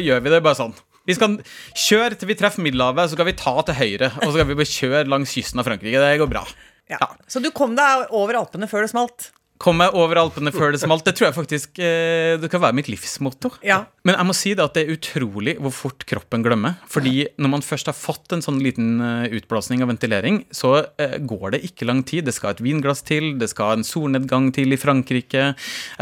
gjør 0.04 0.20
vi 0.20 0.32
det 0.34 0.40
bare 0.44 0.58
sånn. 0.58 0.74
Vi 1.04 1.16
skal 1.16 1.38
kjøre 1.76 2.16
til 2.16 2.30
vi 2.30 2.36
treffer 2.38 2.64
Middelhavet, 2.64 3.10
så 3.10 3.18
skal 3.18 3.28
vi 3.28 3.36
ta 3.38 3.54
til 3.68 3.76
høyre. 3.76 4.10
Og 4.22 4.28
så 4.28 4.34
skal 4.38 4.48
vi 4.48 4.58
bare 4.60 4.74
kjøre 4.74 5.08
langs 5.12 5.34
kysten 5.36 5.60
av 5.60 5.68
Frankrike. 5.68 6.00
Det 6.00 6.20
går 6.22 6.30
bra. 6.32 6.44
Ja. 6.90 7.00
Så 7.28 7.40
du 7.44 7.50
kom 7.56 7.76
deg 7.76 8.08
over 8.14 8.40
Alpene 8.40 8.68
før 8.70 8.84
det 8.84 8.92
smalt? 8.92 9.30
Kom 9.62 9.78
meg 9.78 9.94
over 9.94 10.18
Alpene 10.18 10.50
før 10.50 10.72
det 10.74 10.80
smalt. 10.82 11.04
Det 11.06 11.14
tror 11.14 11.28
jeg 11.28 11.36
faktisk 11.36 11.78
eh, 11.78 12.34
det 12.42 12.48
kan 12.50 12.62
være 12.64 12.74
mitt 12.74 12.88
livsmotto. 12.90 13.52
Ja. 13.62 13.84
Men 14.02 14.18
jeg 14.18 14.26
må 14.26 14.34
si 14.34 14.50
det 14.58 14.64
at 14.64 14.74
det 14.74 14.82
er 14.82 14.96
utrolig 14.96 15.54
hvor 15.62 15.72
fort 15.72 16.02
kroppen 16.10 16.42
glemmer. 16.42 16.74
Fordi 16.90 17.28
når 17.38 17.52
man 17.52 17.64
først 17.64 17.86
har 17.88 17.96
fått 17.96 18.34
en 18.34 18.42
sånn 18.42 18.58
liten 18.64 18.98
eh, 18.98 19.36
utblåsning 19.38 19.84
og 19.86 19.92
ventilering, 19.92 20.42
så 20.50 20.74
eh, 20.98 21.16
går 21.22 21.54
det 21.54 21.62
ikke 21.70 21.86
lang 21.86 22.02
tid. 22.02 22.26
Det 22.26 22.34
skal 22.34 22.56
et 22.56 22.64
vinglass 22.66 23.04
til, 23.06 23.36
det 23.38 23.52
skal 23.54 23.78
en 23.78 23.86
solnedgang 23.86 24.50
til 24.56 24.74
i 24.74 24.80
Frankrike. 24.80 25.52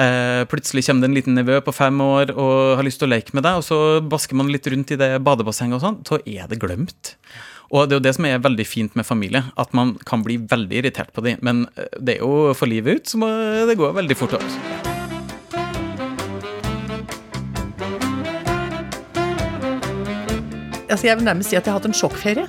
Eh, 0.00 0.42
plutselig 0.48 0.88
kommer 0.88 1.04
det 1.04 1.12
en 1.12 1.20
liten 1.20 1.36
nevø 1.36 1.60
på 1.62 1.76
fem 1.76 2.00
år 2.08 2.32
og 2.32 2.78
har 2.80 2.88
lyst 2.88 3.04
til 3.04 3.10
å 3.10 3.14
leke 3.14 3.36
med 3.36 3.44
deg, 3.44 3.60
og 3.60 3.68
så 3.68 3.78
basker 4.00 4.40
man 4.40 4.48
litt 4.52 4.66
rundt 4.72 4.96
i 4.96 5.00
det 5.00 5.14
badebassenget 5.20 5.76
og 5.76 5.84
sånn, 5.84 6.04
så 6.08 6.22
er 6.24 6.48
det 6.48 6.62
glemt. 6.62 7.18
Og 7.72 7.88
det 7.88 7.94
er 7.94 8.00
jo 8.02 8.04
det 8.04 8.12
som 8.18 8.26
er 8.28 8.40
veldig 8.44 8.64
fint 8.68 8.96
med 8.98 9.06
familie, 9.08 9.40
at 9.56 9.70
man 9.72 9.94
kan 10.04 10.20
bli 10.20 10.36
veldig 10.44 10.82
irritert 10.82 11.08
på 11.16 11.22
dem. 11.24 11.38
Men 11.40 11.64
eh, 11.80 11.88
det 11.96 12.18
er 12.18 12.20
jo 12.20 12.52
for 12.52 12.68
livet 12.68 13.00
ut, 13.00 13.08
så 13.08 13.20
må 13.22 13.30
det 13.64 13.78
gå 13.80 13.88
veldig 13.96 14.16
fort 14.20 14.36
over. 14.36 14.58
Altså, 20.92 21.06
jeg 21.08 21.16
vil 21.16 21.24
nærmest 21.24 21.48
si 21.48 21.56
at 21.56 21.64
jeg 21.64 21.72
har 21.72 21.80
hatt 21.80 21.88
en 21.88 21.96
sjokkferie. 21.96 22.44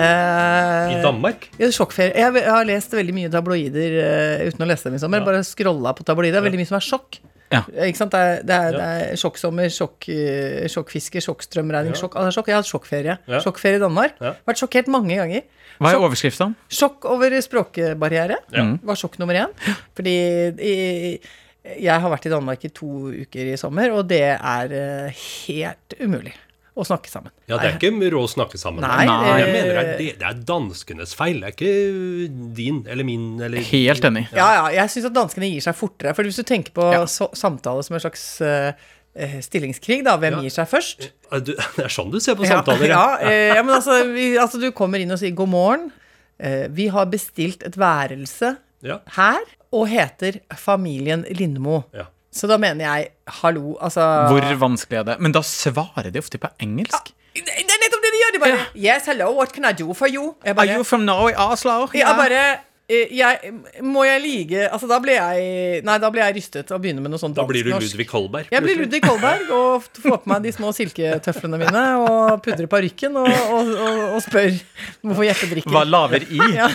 Eh, 0.00 0.94
I 0.96 1.02
Danmark? 1.04 1.50
Ja, 1.60 1.68
sjokkferie. 1.68 2.16
Jeg, 2.16 2.32
jeg 2.40 2.48
har 2.48 2.64
lest 2.72 2.96
veldig 2.96 3.18
mye 3.20 3.34
tabloider 3.36 4.00
uh, 4.00 4.48
uten 4.48 4.64
å 4.64 4.72
lese 4.72 4.88
dem 4.88 4.96
i 4.96 5.04
sommer. 5.04 5.28
Bare 5.28 5.44
scrolla 5.44 5.92
på 5.92 6.08
tabloider. 6.08 6.38
Det 6.38 6.40
er 6.40 6.48
veldig 6.48 6.64
mye 6.64 6.72
som 6.72 6.80
er 6.80 6.88
sjokk. 6.88 7.20
Ja. 7.52 7.60
Ikke 7.84 7.96
sant? 8.00 8.10
Det 8.14 8.20
er, 8.20 8.40
det 8.42 8.54
er, 8.56 8.72
det 8.72 8.86
er 9.12 9.16
sjokksommer, 9.20 9.68
sjokk, 9.70 10.08
eh, 10.10 10.64
sjokkfiske, 10.72 11.20
sjokkstrømregning, 11.22 11.94
Ja. 11.94 12.00
sjokk. 12.00 12.16
Altså, 12.16 12.32
sjokk. 12.38 12.48
Jeg 12.50 12.56
har 12.56 12.62
hatt 12.64 12.70
sjokkferie. 12.72 13.18
Ja. 13.28 13.40
Sjokkferie 13.44 13.76
i 13.78 13.82
Danmark. 13.84 14.16
Ja. 14.20 14.32
Vært 14.48 14.62
sjokkert 14.62 14.88
mange 14.90 15.14
ganger. 15.20 15.42
Hva 15.78 15.92
er 15.92 15.98
overskrifta? 16.02 16.48
Sjokk 16.70 17.04
over 17.10 17.30
språkbarriere 17.42 18.36
Ja. 18.54 18.64
var 18.82 18.94
sjokk 18.96 19.18
nummer 19.18 19.34
én. 19.34 19.52
Fordi 19.94 20.14
i, 20.58 21.20
jeg 21.80 22.00
har 22.00 22.10
vært 22.10 22.26
i 22.26 22.30
Danmark 22.30 22.64
i 22.64 22.68
to 22.68 22.86
uker 23.10 23.52
i 23.52 23.56
sommer, 23.56 23.90
og 23.92 24.06
det 24.08 24.22
er 24.38 24.72
eh, 24.72 25.22
helt 25.46 25.94
umulig 26.00 26.34
å 26.74 26.82
snakke 26.86 27.10
sammen. 27.10 27.30
Ja, 27.46 27.58
det 27.60 27.68
er 27.68 27.76
ikke 27.78 28.10
råd 28.10 28.26
å 28.26 28.30
snakke 28.32 28.58
sammen. 28.58 28.82
Nei, 28.82 29.04
Nei. 29.06 29.34
Jeg 29.38 29.52
mener 29.54 29.68
det 29.76 29.84
er, 29.84 30.16
det, 30.18 30.26
er 30.26 30.40
danskenes 30.48 31.12
feil. 31.14 31.38
Det 31.42 31.52
er 31.52 31.54
ikke 31.54 32.54
din 32.58 32.80
eller 32.90 33.06
min 33.06 33.28
eller 33.46 33.62
Helt 33.68 34.04
enig. 34.08 34.24
Ja, 34.34 34.48
ja, 34.56 34.64
jeg 34.80 34.90
syns 34.94 35.06
at 35.10 35.14
danskene 35.14 35.50
gir 35.52 35.62
seg 35.64 35.76
fortere. 35.78 36.14
For 36.18 36.26
hvis 36.26 36.40
du 36.40 36.46
tenker 36.48 36.74
på 36.74 36.88
Ja. 36.90 37.04
samtale 37.06 37.84
som 37.86 37.94
en 37.94 38.02
slags 38.02 38.24
eh, 38.42 38.72
eh, 39.14 39.36
stillingskrig, 39.44 40.02
da. 40.06 40.16
Hvem 40.18 40.38
Ja. 40.40 40.42
gir 40.42 40.54
seg 40.56 40.70
først? 40.70 41.10
Du, 41.46 41.52
Det 41.76 41.86
er 41.86 41.94
sånn 41.94 42.10
du 42.10 42.18
ser 42.20 42.34
på 42.38 42.48
samtaler, 42.48 42.88
Ja, 42.90 43.04
ja, 43.22 43.28
eh, 43.30 43.54
ja 43.54 43.62
men 43.62 43.76
altså, 43.78 44.00
vi, 44.10 44.32
altså, 44.36 44.58
du 44.62 44.72
kommer 44.72 44.98
inn 45.02 45.14
og 45.14 45.22
sier 45.22 45.34
god 45.34 45.52
morgen. 45.54 45.92
Uh, 46.42 46.66
Vi 46.74 46.88
har 46.90 47.06
bestilt 47.06 47.62
et 47.62 47.76
værelse 47.78 48.56
Ja. 48.82 48.98
her 49.14 49.46
og 49.72 49.86
heter 49.88 50.40
Familien 50.58 51.22
Lindmo. 51.30 51.84
Ja. 51.94 52.08
Så 52.34 52.50
da 52.50 52.58
mener 52.58 52.82
jeg 52.82 53.12
hallo, 53.42 53.76
altså 53.78 54.04
Hvor 54.30 54.46
vanskelig 54.58 54.98
er 55.04 55.06
det? 55.12 55.20
Men 55.22 55.34
da 55.34 55.42
svarer 55.46 56.10
de 56.10 56.18
ofte 56.18 56.40
på 56.42 56.50
engelsk. 56.62 57.12
Det 57.34 57.42
det 57.46 57.74
er 57.74 57.80
nettopp 57.82 58.02
det 58.04 58.12
de 58.14 58.20
gjør! 58.20 58.34
De 58.34 58.42
bare 58.42 58.60
Yes, 58.78 59.08
hello, 59.10 59.32
what 59.38 59.54
can 59.54 59.66
I 59.66 59.72
do 59.74 59.94
for 59.94 60.10
you? 60.10 60.34
Jeg 60.44 60.58
Are 60.58 60.66
you 60.66 60.84
from 60.86 61.06
Norway, 61.06 61.34
Oslo? 61.34 61.88
jeg 61.94 62.06
bare 62.18 62.42
eh, 62.88 63.14
jeg, 63.16 63.54
Må 63.82 64.04
jeg 64.06 64.22
like 64.22 64.68
Altså, 64.68 64.86
da 64.90 65.00
ble 65.02 65.16
jeg 65.16 65.80
Nei, 65.86 65.96
da 66.02 66.10
ble 66.14 66.22
jeg 66.22 66.36
rystet 66.38 66.70
og 66.74 66.82
begynner 66.82 67.02
med 67.06 67.14
noe 67.14 67.22
sånt 67.22 67.38
Da 67.38 67.46
blir 67.48 67.66
du. 67.66 67.72
Ludvig 67.74 68.06
Kolberg. 68.10 68.50
Jeg 68.54 68.66
blir 68.66 68.78
Ludvig 68.82 69.02
Kolberg 69.02 69.50
og 69.54 69.88
får 69.98 70.20
på 70.22 70.30
meg 70.30 70.46
de 70.46 70.54
små 70.54 70.70
silketøflene 70.74 71.62
mine 71.64 71.84
og 72.02 72.38
pudrer 72.44 72.70
parykken 72.70 73.18
og, 73.18 73.30
og, 73.30 73.74
og, 73.74 74.00
og 74.14 74.22
spør 74.26 74.54
hvorfor 75.02 75.26
Jeppe 75.26 75.50
drikker. 75.54 75.74
Hva 75.74 75.86
laver 75.86 76.26
i? 76.30 76.42
Ja. 76.54 76.70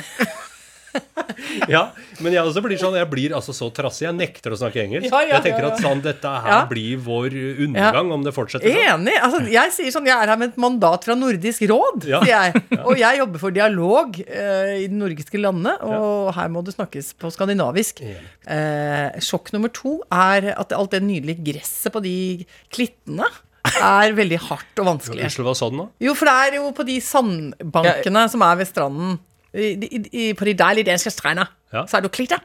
Ja, 1.71 1.81
men 2.19 2.33
jeg 2.33 2.43
også 2.43 2.61
blir 2.63 2.77
sånn 2.79 2.95
Jeg 2.97 3.07
blir 3.09 3.33
altså 3.37 3.53
så 3.55 3.69
trassig. 3.73 4.03
Jeg 4.07 4.15
nekter 4.17 4.53
å 4.53 4.57
snakke 4.59 4.81
engelsk. 4.83 5.07
Ja, 5.09 5.21
ja, 5.23 5.37
jeg 5.37 5.45
tenker 5.47 5.65
ja, 5.65 5.69
ja. 5.69 5.75
at 5.77 5.83
sånn, 5.83 6.01
dette 6.03 6.31
her 6.43 6.51
Ja. 6.51 6.59
blir 6.69 6.99
vår 7.05 7.35
undergang 7.65 8.11
om 8.15 8.25
det 8.25 8.33
fortsetter 8.35 8.69
sånn. 8.69 8.93
Enig. 9.05 9.15
Altså, 9.23 9.41
jeg 9.53 9.73
sier 9.75 9.93
sånn, 9.95 10.09
jeg 10.09 10.15
er 10.17 10.33
her 10.33 10.39
med 10.41 10.53
et 10.53 10.59
mandat 10.61 11.07
fra 11.07 11.15
Nordisk 11.19 11.65
råd, 11.69 12.07
Ja. 12.09 12.21
sier 12.23 12.33
jeg. 12.49 12.63
Og 12.83 12.99
jeg 12.99 13.21
jobber 13.21 13.43
for 13.43 13.55
dialog 13.55 14.19
uh, 14.19 14.71
i 14.75 14.87
de 14.89 14.99
nordiske 14.99 15.41
landene, 15.41 15.75
og 15.85 16.33
her 16.37 16.49
må 16.53 16.63
det 16.65 16.75
snakkes 16.75 17.13
på 17.21 17.31
skandinavisk. 17.35 18.01
Uh, 18.49 19.09
sjokk 19.23 19.53
nummer 19.55 19.71
to 19.73 19.99
er 20.11 20.51
at 20.55 20.73
alt 20.75 20.95
det 20.95 21.03
nydelige 21.05 21.43
gresset 21.51 21.93
på 21.95 22.03
de 22.03 22.17
klittene 22.73 23.27
er 23.69 24.13
veldig 24.17 24.39
hardt 24.49 24.79
og 24.81 24.87
vanskelig. 24.93 25.25
Unnskyld, 25.27 25.45
hva 25.47 25.55
sa 25.57 25.69
du 25.71 25.75
nå? 25.79 25.87
Jo, 26.03 26.13
for 26.17 26.29
det 26.29 26.35
er 26.47 26.59
jo 26.59 26.69
på 26.75 26.85
de 26.87 26.95
sandbankene 27.03 28.23
som 28.31 28.45
er 28.45 28.61
ved 28.61 28.69
stranden, 28.69 29.17
i, 29.53 29.99
i, 30.11 30.33
på 30.33 30.45
de 30.45 30.53
deilige 30.53 30.85
danske 30.91 31.11
strendene, 31.11 31.47
Ja. 31.73 31.85
så 31.85 31.97
er 31.97 32.01
det 32.01 32.09
jo 32.11 32.15
klitter. 32.15 32.39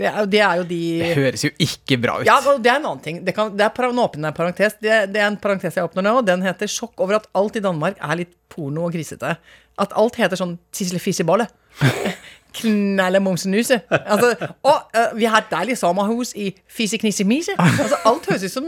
Det 0.00 0.06
er, 0.08 0.24
det 0.32 0.40
er 0.40 0.56
jo 0.56 0.62
de 0.64 0.80
Det 1.02 1.16
høres 1.16 1.42
jo 1.44 1.50
ikke 1.60 1.98
bra 2.00 2.18
ut. 2.20 2.26
ja, 2.26 2.38
og 2.48 2.62
det 2.62 2.70
er 2.72 2.76
en 2.78 2.86
annen 2.86 3.02
ting. 3.04 3.18
Det, 3.24 3.34
kan, 3.36 3.50
det 3.56 3.66
er 3.66 3.70
en 3.90 4.32
parentes. 4.32 4.74
Det, 4.80 5.12
det 5.12 5.20
er 5.20 5.26
en 5.26 5.36
parentes 5.36 5.74
jeg 5.76 5.84
åpner 5.84 6.02
nå, 6.02 6.14
og 6.18 6.26
den 6.26 6.40
heter 6.42 6.66
'Sjokk 6.66 7.00
over 7.00 7.16
at 7.16 7.26
alt 7.34 7.56
i 7.56 7.60
Danmark 7.60 7.96
er 8.00 8.16
litt 8.16 8.32
porno 8.48 8.84
og 8.86 8.92
grisete'. 8.94 9.36
At 9.78 9.92
alt 9.96 10.16
heter 10.16 10.36
sånn 10.36 10.58
'tissele-fissebolle'. 10.72 11.48
Knalle 12.56 13.20
momsenuse. 13.22 13.80
Altså, 13.90 14.32
og 14.66 14.96
uh, 14.96 15.12
vi 15.18 15.28
har 15.30 15.44
et 15.44 15.52
deilig 15.52 15.76
sommerhus 15.80 16.32
i 16.34 16.50
fise-knisse-mise. 16.70 17.54
Altså, 17.58 17.98
alt 18.08 18.26
høres 18.30 18.44
ut 18.46 18.54
som, 18.54 18.66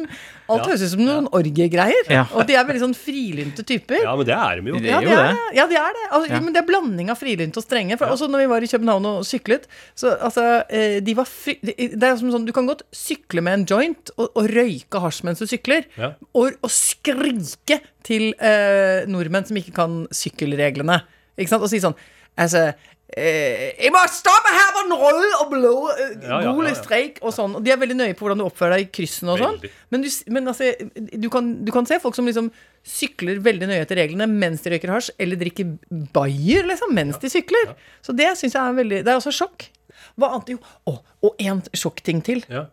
alt 0.52 0.68
høres 0.68 0.84
ut 0.84 0.92
som 0.94 1.02
noen 1.04 1.28
orgiegreier. 1.34 2.06
Ja. 2.12 2.24
Og 2.36 2.46
de 2.48 2.56
er 2.58 2.66
veldig 2.68 2.82
sånn 2.84 2.96
frilynte 2.96 3.64
typer. 3.66 4.02
Ja, 4.04 4.14
men 4.18 4.28
det 4.28 4.36
er 4.36 4.60
de 4.60 4.72
jo. 4.72 4.80
Ja, 4.86 5.00
de 5.02 5.10
det 5.10 5.18
er. 5.18 5.40
Ja, 5.56 5.66
de 5.70 5.78
er 5.80 5.96
det. 5.98 6.06
Altså, 6.10 6.30
Ja. 6.32 6.40
Men 6.42 6.54
det 6.54 6.62
er 6.62 6.68
blanding 6.68 7.10
av 7.12 7.18
frilynte 7.20 7.60
og 7.60 7.66
strenge. 7.66 7.98
For 8.00 8.12
også 8.14 8.28
når 8.30 8.44
vi 8.44 8.50
var 8.54 8.64
i 8.64 8.70
København 8.70 9.08
og 9.10 9.26
syklet, 9.28 9.66
så 9.98 10.14
altså 10.16 10.46
eh, 10.70 10.98
de 11.04 11.16
var 11.18 11.28
fri, 11.28 11.58
Det 11.62 12.02
er 12.02 12.16
som 12.18 12.30
sånn 12.32 12.46
Du 12.48 12.52
kan 12.56 12.66
godt 12.68 12.84
sykle 12.94 13.42
med 13.44 13.60
en 13.60 13.66
joint 13.68 14.12
og, 14.16 14.30
og 14.38 14.48
røyke 14.50 15.02
hasj 15.02 15.22
mens 15.26 15.42
du 15.42 15.46
sykler. 15.50 15.86
Ja. 15.98 16.14
Og, 16.38 16.56
og 16.62 16.72
skrike 16.72 17.80
til 18.06 18.32
uh, 18.40 19.04
nordmenn 19.10 19.46
som 19.46 19.58
ikke 19.60 19.74
kan 19.76 20.02
sykkelreglene. 20.14 21.02
Ikke 21.38 21.52
sant? 21.54 21.64
Og 21.64 21.70
si 21.72 21.82
sånn 21.82 21.96
Altså 22.40 22.70
Jeg 23.12 23.92
må 23.92 24.00
stoppe 24.08 24.52
her 24.54 24.70
på 24.72 24.82
den 24.86 24.94
røde 24.96 25.30
og 25.42 25.50
blå 25.52 25.72
eh, 25.92 26.14
Ja, 26.22 26.38
ja, 26.40 26.52
ja, 26.52 26.68
ja. 26.70 26.76
streik 26.78 27.18
og 27.20 27.34
sånn. 27.36 27.58
Og 27.58 27.64
de 27.64 27.72
er 27.74 27.80
veldig 27.80 27.96
nøye 27.98 28.14
på 28.16 28.24
hvordan 28.24 28.40
du 28.40 28.46
oppfører 28.46 28.78
deg 28.78 28.86
i 28.86 28.92
kryssene 28.96 29.34
og 29.34 29.42
sånn. 29.42 29.58
Men, 29.92 30.04
du, 30.04 30.08
men 30.32 30.48
altså, 30.48 30.70
du, 30.96 31.26
kan, 31.32 31.50
du 31.66 31.68
kan 31.74 31.88
se 31.88 31.98
folk 32.00 32.16
som 32.16 32.28
liksom 32.30 32.48
sykler 32.88 33.42
veldig 33.44 33.68
nøye 33.68 33.84
etter 33.84 34.00
reglene 34.00 34.24
mens 34.30 34.64
de 34.64 34.72
røyker 34.72 34.94
hasj, 34.94 35.12
eller 35.20 35.38
drikker 35.38 35.74
bayer 36.16 36.64
liksom, 36.70 36.94
mens 36.96 37.20
de 37.20 37.28
sykler. 37.32 37.74
Så 38.00 38.16
det 38.16 38.30
syns 38.40 38.56
jeg 38.56 38.62
er 38.62 38.78
veldig 38.80 39.02
Det 39.04 39.12
er 39.12 39.20
også 39.20 39.34
sjokk. 39.42 39.68
Hva 40.16 40.32
annet 40.32 40.54
jo 40.54 40.62
å, 40.88 40.96
Og 41.28 41.36
en 41.44 41.60
sjokkting 41.76 42.24
til. 42.24 42.40
Ja. 42.48 42.66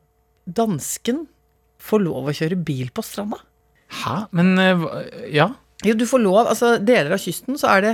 Dansken 0.47 1.25
får 1.83 2.01
lov 2.07 2.31
å 2.31 2.35
kjøre 2.35 2.57
bil 2.63 2.93
på 2.95 3.03
stranda. 3.05 3.41
Hæ? 4.01 4.21
Men 4.35 4.55
eh, 4.61 4.87
ja. 5.35 5.51
Jo, 5.83 5.95
du 5.99 6.07
får 6.07 6.23
lov. 6.23 6.45
Altså, 6.47 6.77
deler 6.79 7.15
av 7.15 7.21
kysten 7.23 7.59
så 7.59 7.69
er 7.75 7.85
det 7.85 7.93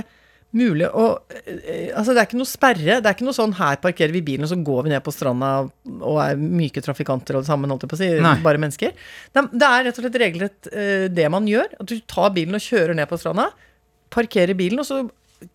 mulig 0.56 0.88
å 0.88 1.06
eh, 1.32 1.90
Altså, 1.96 2.12
det 2.12 2.20
er 2.20 2.28
ikke 2.28 2.40
noe 2.40 2.48
sperre. 2.48 2.98
Det 3.00 3.08
er 3.08 3.16
ikke 3.16 3.26
noe 3.26 3.36
sånn 3.36 3.56
her 3.58 3.80
parkerer 3.82 4.14
vi 4.14 4.24
bilen, 4.26 4.46
og 4.46 4.52
så 4.52 4.58
går 4.68 4.86
vi 4.86 4.92
ned 4.92 5.04
på 5.04 5.14
stranda 5.14 5.50
og 5.96 6.20
er 6.22 6.40
myke 6.40 6.82
trafikanter 6.84 7.38
og 7.38 7.44
det 7.44 7.50
samme, 7.50 7.70
holdt 7.72 7.86
jeg 7.86 7.92
på 7.92 7.98
å 7.98 8.02
si. 8.02 8.10
Nei. 8.24 8.36
Bare 8.44 8.62
mennesker. 8.62 8.94
Det, 9.32 9.46
det 9.52 9.68
er 9.68 9.86
rett 9.88 10.00
og 10.00 10.06
slett 10.06 10.22
regelrett 10.22 10.72
eh, 10.72 11.06
det 11.12 11.28
man 11.32 11.48
gjør. 11.50 11.76
At 11.82 11.92
du 11.92 11.96
tar 12.08 12.32
bilen 12.36 12.58
og 12.58 12.64
kjører 12.64 12.98
ned 12.98 13.10
på 13.10 13.20
stranda, 13.20 13.50
parkerer 14.14 14.58
bilen, 14.58 14.82
og 14.82 14.88
så 14.88 15.02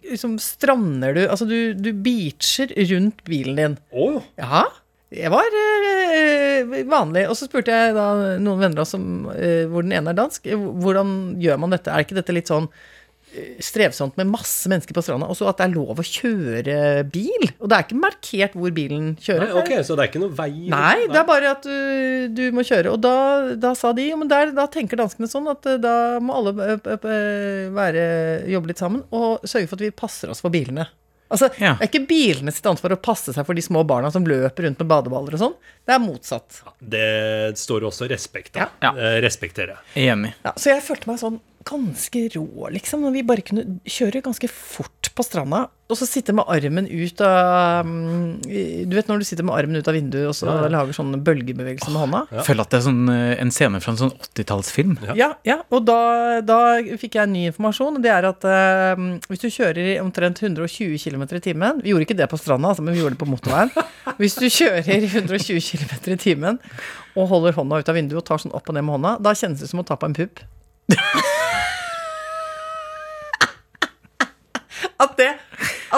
liksom 0.05 0.35
strander 0.37 1.15
du 1.17 1.21
Altså, 1.23 1.47
du, 1.49 1.73
du 1.73 1.89
beacher 2.05 2.73
rundt 2.91 3.23
bilen 3.25 3.57
din. 3.57 3.77
Oh. 3.89 4.21
Ja, 4.37 4.67
det 5.11 5.27
var 5.33 5.57
eh, 5.57 6.81
vanlig. 6.87 7.27
Og 7.29 7.37
så 7.37 7.49
spurte 7.49 7.73
jeg 7.73 7.97
da 7.97 8.37
noen 8.39 8.61
venner 8.61 8.81
av 8.81 8.85
oss 8.85 8.95
som, 8.95 9.05
hvor 9.71 9.85
den 9.85 9.95
ene 9.97 10.13
er 10.13 10.19
dansk, 10.21 10.51
hvordan 10.55 11.37
gjør 11.41 11.61
man 11.63 11.73
dette? 11.73 11.91
Er 11.91 12.05
ikke 12.05 12.19
dette 12.21 12.35
litt 12.35 12.51
sånn 12.51 12.69
strevsomt 13.63 14.17
med 14.19 14.29
masse 14.29 14.69
mennesker 14.71 14.95
på 14.95 15.03
stranda, 15.05 15.29
og 15.31 15.37
så 15.37 15.47
at 15.51 15.59
det 15.61 15.67
er 15.67 15.73
lov 15.73 15.99
å 16.01 16.05
kjøre 16.05 16.77
bil? 17.11 17.47
Og 17.59 17.69
det 17.71 17.77
er 17.77 17.85
ikke 17.85 17.99
markert 18.01 18.57
hvor 18.57 18.73
bilen 18.75 19.13
kjører. 19.21 19.47
Nei, 19.47 19.61
ok, 19.61 19.71
Så 19.87 19.97
det 19.97 20.05
er 20.05 20.11
ikke 20.11 20.23
noe 20.23 20.35
vei 20.35 20.49
Nei, 20.71 21.07
det 21.11 21.19
er 21.21 21.27
bare 21.27 21.53
at 21.55 21.67
du, 21.67 22.31
du 22.37 22.43
må 22.55 22.65
kjøre. 22.67 22.93
Og 22.95 23.01
da, 23.03 23.15
da 23.59 23.73
sa 23.77 23.93
de 23.97 24.09
men 24.17 24.31
der, 24.31 24.51
da 24.55 24.67
tenker 24.71 24.99
danskene 24.99 25.29
sånn 25.31 25.49
at 25.51 25.67
eh, 25.69 25.79
da 25.81 25.95
må 26.23 26.39
alle 26.39 26.55
eh, 26.75 26.89
eh, 26.95 27.67
være, 27.75 28.03
jobbe 28.51 28.71
litt 28.71 28.81
sammen 28.81 29.05
og 29.15 29.45
sørge 29.47 29.69
for 29.69 29.79
at 29.79 29.87
vi 29.87 29.93
passer 30.03 30.33
oss 30.33 30.43
for 30.43 30.53
bilene. 30.53 30.87
Altså, 31.31 31.47
Ja. 31.61 31.73
Det 31.79 31.87
er 31.87 31.89
ikke 31.89 32.07
bilene 32.09 32.51
sitt 32.53 32.67
ansvar 32.69 32.93
å 32.95 32.99
passe 33.01 33.33
seg 33.33 33.45
for 33.47 33.57
de 33.57 33.63
små 33.65 33.85
barna 33.87 34.11
som 34.13 34.25
løper 34.27 34.67
rundt 34.67 34.81
med 34.83 34.89
badeballer 34.91 35.37
og 35.37 35.41
sånn. 35.41 35.55
Det 35.87 35.95
er 35.95 36.03
motsatt. 36.03 36.59
Det 36.83 37.57
står 37.57 37.87
også 37.89 38.09
respekt 38.11 38.59
av. 38.59 38.69
Ja. 38.83 38.91
Eh, 38.91 39.17
respekterer 39.23 39.77
jeg. 39.95 40.11
Enig. 40.11 40.33
Ja, 40.45 40.51
så 40.59 40.73
jeg 40.75 40.83
følte 40.85 41.07
meg 41.09 41.21
sånn 41.23 41.39
ganske 41.65 42.21
rå, 42.35 42.69
liksom, 42.73 43.01
når 43.05 43.11
vi 43.15 43.21
bare 43.23 43.43
kunne 43.45 43.79
kjøre 43.85 44.21
ganske 44.25 44.49
fort 44.49 45.00
på 45.15 45.23
stranda. 45.25 45.65
Og 45.91 45.97
så 45.99 46.05
sitte 46.07 46.31
med 46.31 46.47
armen 46.47 46.85
ut 46.87 47.19
av 47.25 47.83
mm, 47.83 48.45
Du 48.87 48.93
vet 48.95 49.09
når 49.09 49.19
du 49.19 49.25
sitter 49.27 49.43
med 49.43 49.57
armen 49.57 49.75
ut 49.75 49.87
av 49.91 49.95
vinduet 49.97 50.29
og 50.29 50.35
så 50.37 50.47
Ja, 50.47 50.53
ja. 50.63 50.69
lager 50.71 50.95
sånne 50.95 51.19
bølgebevegelser 51.19 51.91
med 51.91 51.99
hånda? 52.05 52.21
Jeg 52.37 52.45
føler 52.47 52.63
at 52.63 52.71
det 52.71 52.77
er 52.79 52.85
sånn, 52.85 53.01
eh, 53.11 53.33
en 53.43 53.51
scene 53.51 53.81
fra 53.83 53.91
en 53.91 53.99
sånn 53.99 54.13
80-tallsfilm. 54.15 54.93
Ja. 55.09 55.17
Ja, 55.19 55.29
ja, 55.47 55.57
og 55.67 55.83
da, 55.89 55.97
da 56.47 56.59
fikk 57.01 57.19
jeg 57.19 57.31
ny 57.33 57.43
informasjon. 57.49 57.99
Det 58.05 58.13
er 58.13 58.29
at 58.29 58.47
eh, 58.47 59.03
hvis 59.27 59.43
du 59.43 59.49
kjører 59.51 59.81
i 59.83 59.97
omtrent 59.99 60.39
120 60.39 60.95
km 61.01 61.27
i 61.27 61.43
timen 61.43 61.83
Vi 61.83 61.91
gjorde 61.91 62.07
ikke 62.07 62.19
det 62.21 62.29
på 62.31 62.39
stranda, 62.39 62.71
altså, 62.71 62.85
men 62.87 62.95
vi 62.95 63.03
gjorde 63.03 63.17
det 63.17 63.23
på 63.25 63.29
motorveien. 63.29 63.71
Hvis 64.21 64.35
du 64.39 64.47
kjører 64.47 64.87
i 64.95 65.07
120 65.09 65.59
km 65.59 65.91
i 66.13 66.17
timen 66.21 66.59
og 67.17 67.27
holder 67.31 67.55
hånda 67.57 67.81
ut 67.81 67.89
av 67.91 67.95
vinduet 67.97 68.21
og 68.21 68.27
tar 68.27 68.39
sånn 68.41 68.55
opp 68.55 68.69
og 68.69 68.75
ned 68.77 68.85
med 68.87 68.95
hånda, 68.99 69.17
da 69.23 69.35
kjennes 69.35 69.59
det 69.61 69.69
som 69.71 69.81
å 69.81 69.85
ta 69.87 69.95
på 69.99 70.07
en 70.07 70.15
pupp. 70.15 70.39
at, 75.01 75.17
det, 75.17 75.31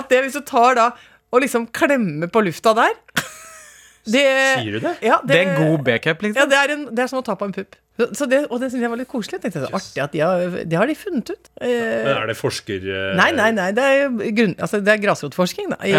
at 0.03 0.11
det 0.13 0.21
hvis 0.27 0.35
du 0.37 0.43
tar 0.47 0.75
da 0.79 0.89
og 1.33 1.41
liksom 1.41 1.65
klemmer 1.73 2.29
på 2.29 2.43
lufta 2.45 2.75
der 2.77 2.91
det, 4.13 4.25
Sier 4.59 4.75
du 4.75 4.81
det? 4.83 4.97
Ja, 5.01 5.21
Det 5.23 5.37
er 5.39 5.47
en 5.53 5.71
god 5.71 5.85
backup, 5.87 6.19
ja, 6.21 6.27
liksom. 6.27 6.49
det 6.51 6.59
er, 6.59 6.73
en, 6.75 6.83
det 6.91 7.05
er 7.05 7.09
som 7.09 7.21
å 7.21 7.25
ta 7.25 7.37
på 7.39 7.47
en 7.47 7.55
pupp. 7.55 7.79
Så- 7.93 8.25
det, 8.25 8.39
og 8.49 8.57
det 8.59 8.71
syns 8.73 8.81
jeg 8.81 8.89
var 8.89 8.97
litt 8.99 9.07
koselig. 9.11 9.37
Jeg 9.37 9.43
tenkte 9.45 9.61
det 9.61 9.69
er 9.69 9.77
artig 9.77 10.01
at 10.01 10.11
de 10.15 10.21
har, 10.25 10.55
det 10.65 10.77
har 10.81 10.89
de 10.89 10.95
funnet 10.97 11.29
ut. 11.29 11.49
Eh, 11.61 12.01
Men 12.03 12.09
er 12.23 12.27
det 12.31 12.35
forsker... 12.39 12.87
eh, 12.89 13.11
nei, 13.19 13.27
nei, 13.37 13.51
nei. 13.53 13.67
Det 13.77 13.83
er, 13.85 14.07
grunn, 14.33 14.55
altså, 14.57 14.79
det 14.83 14.95
er 14.95 15.01
grasrotforsking 15.03 15.69
da, 15.75 15.77
i, 15.85 15.93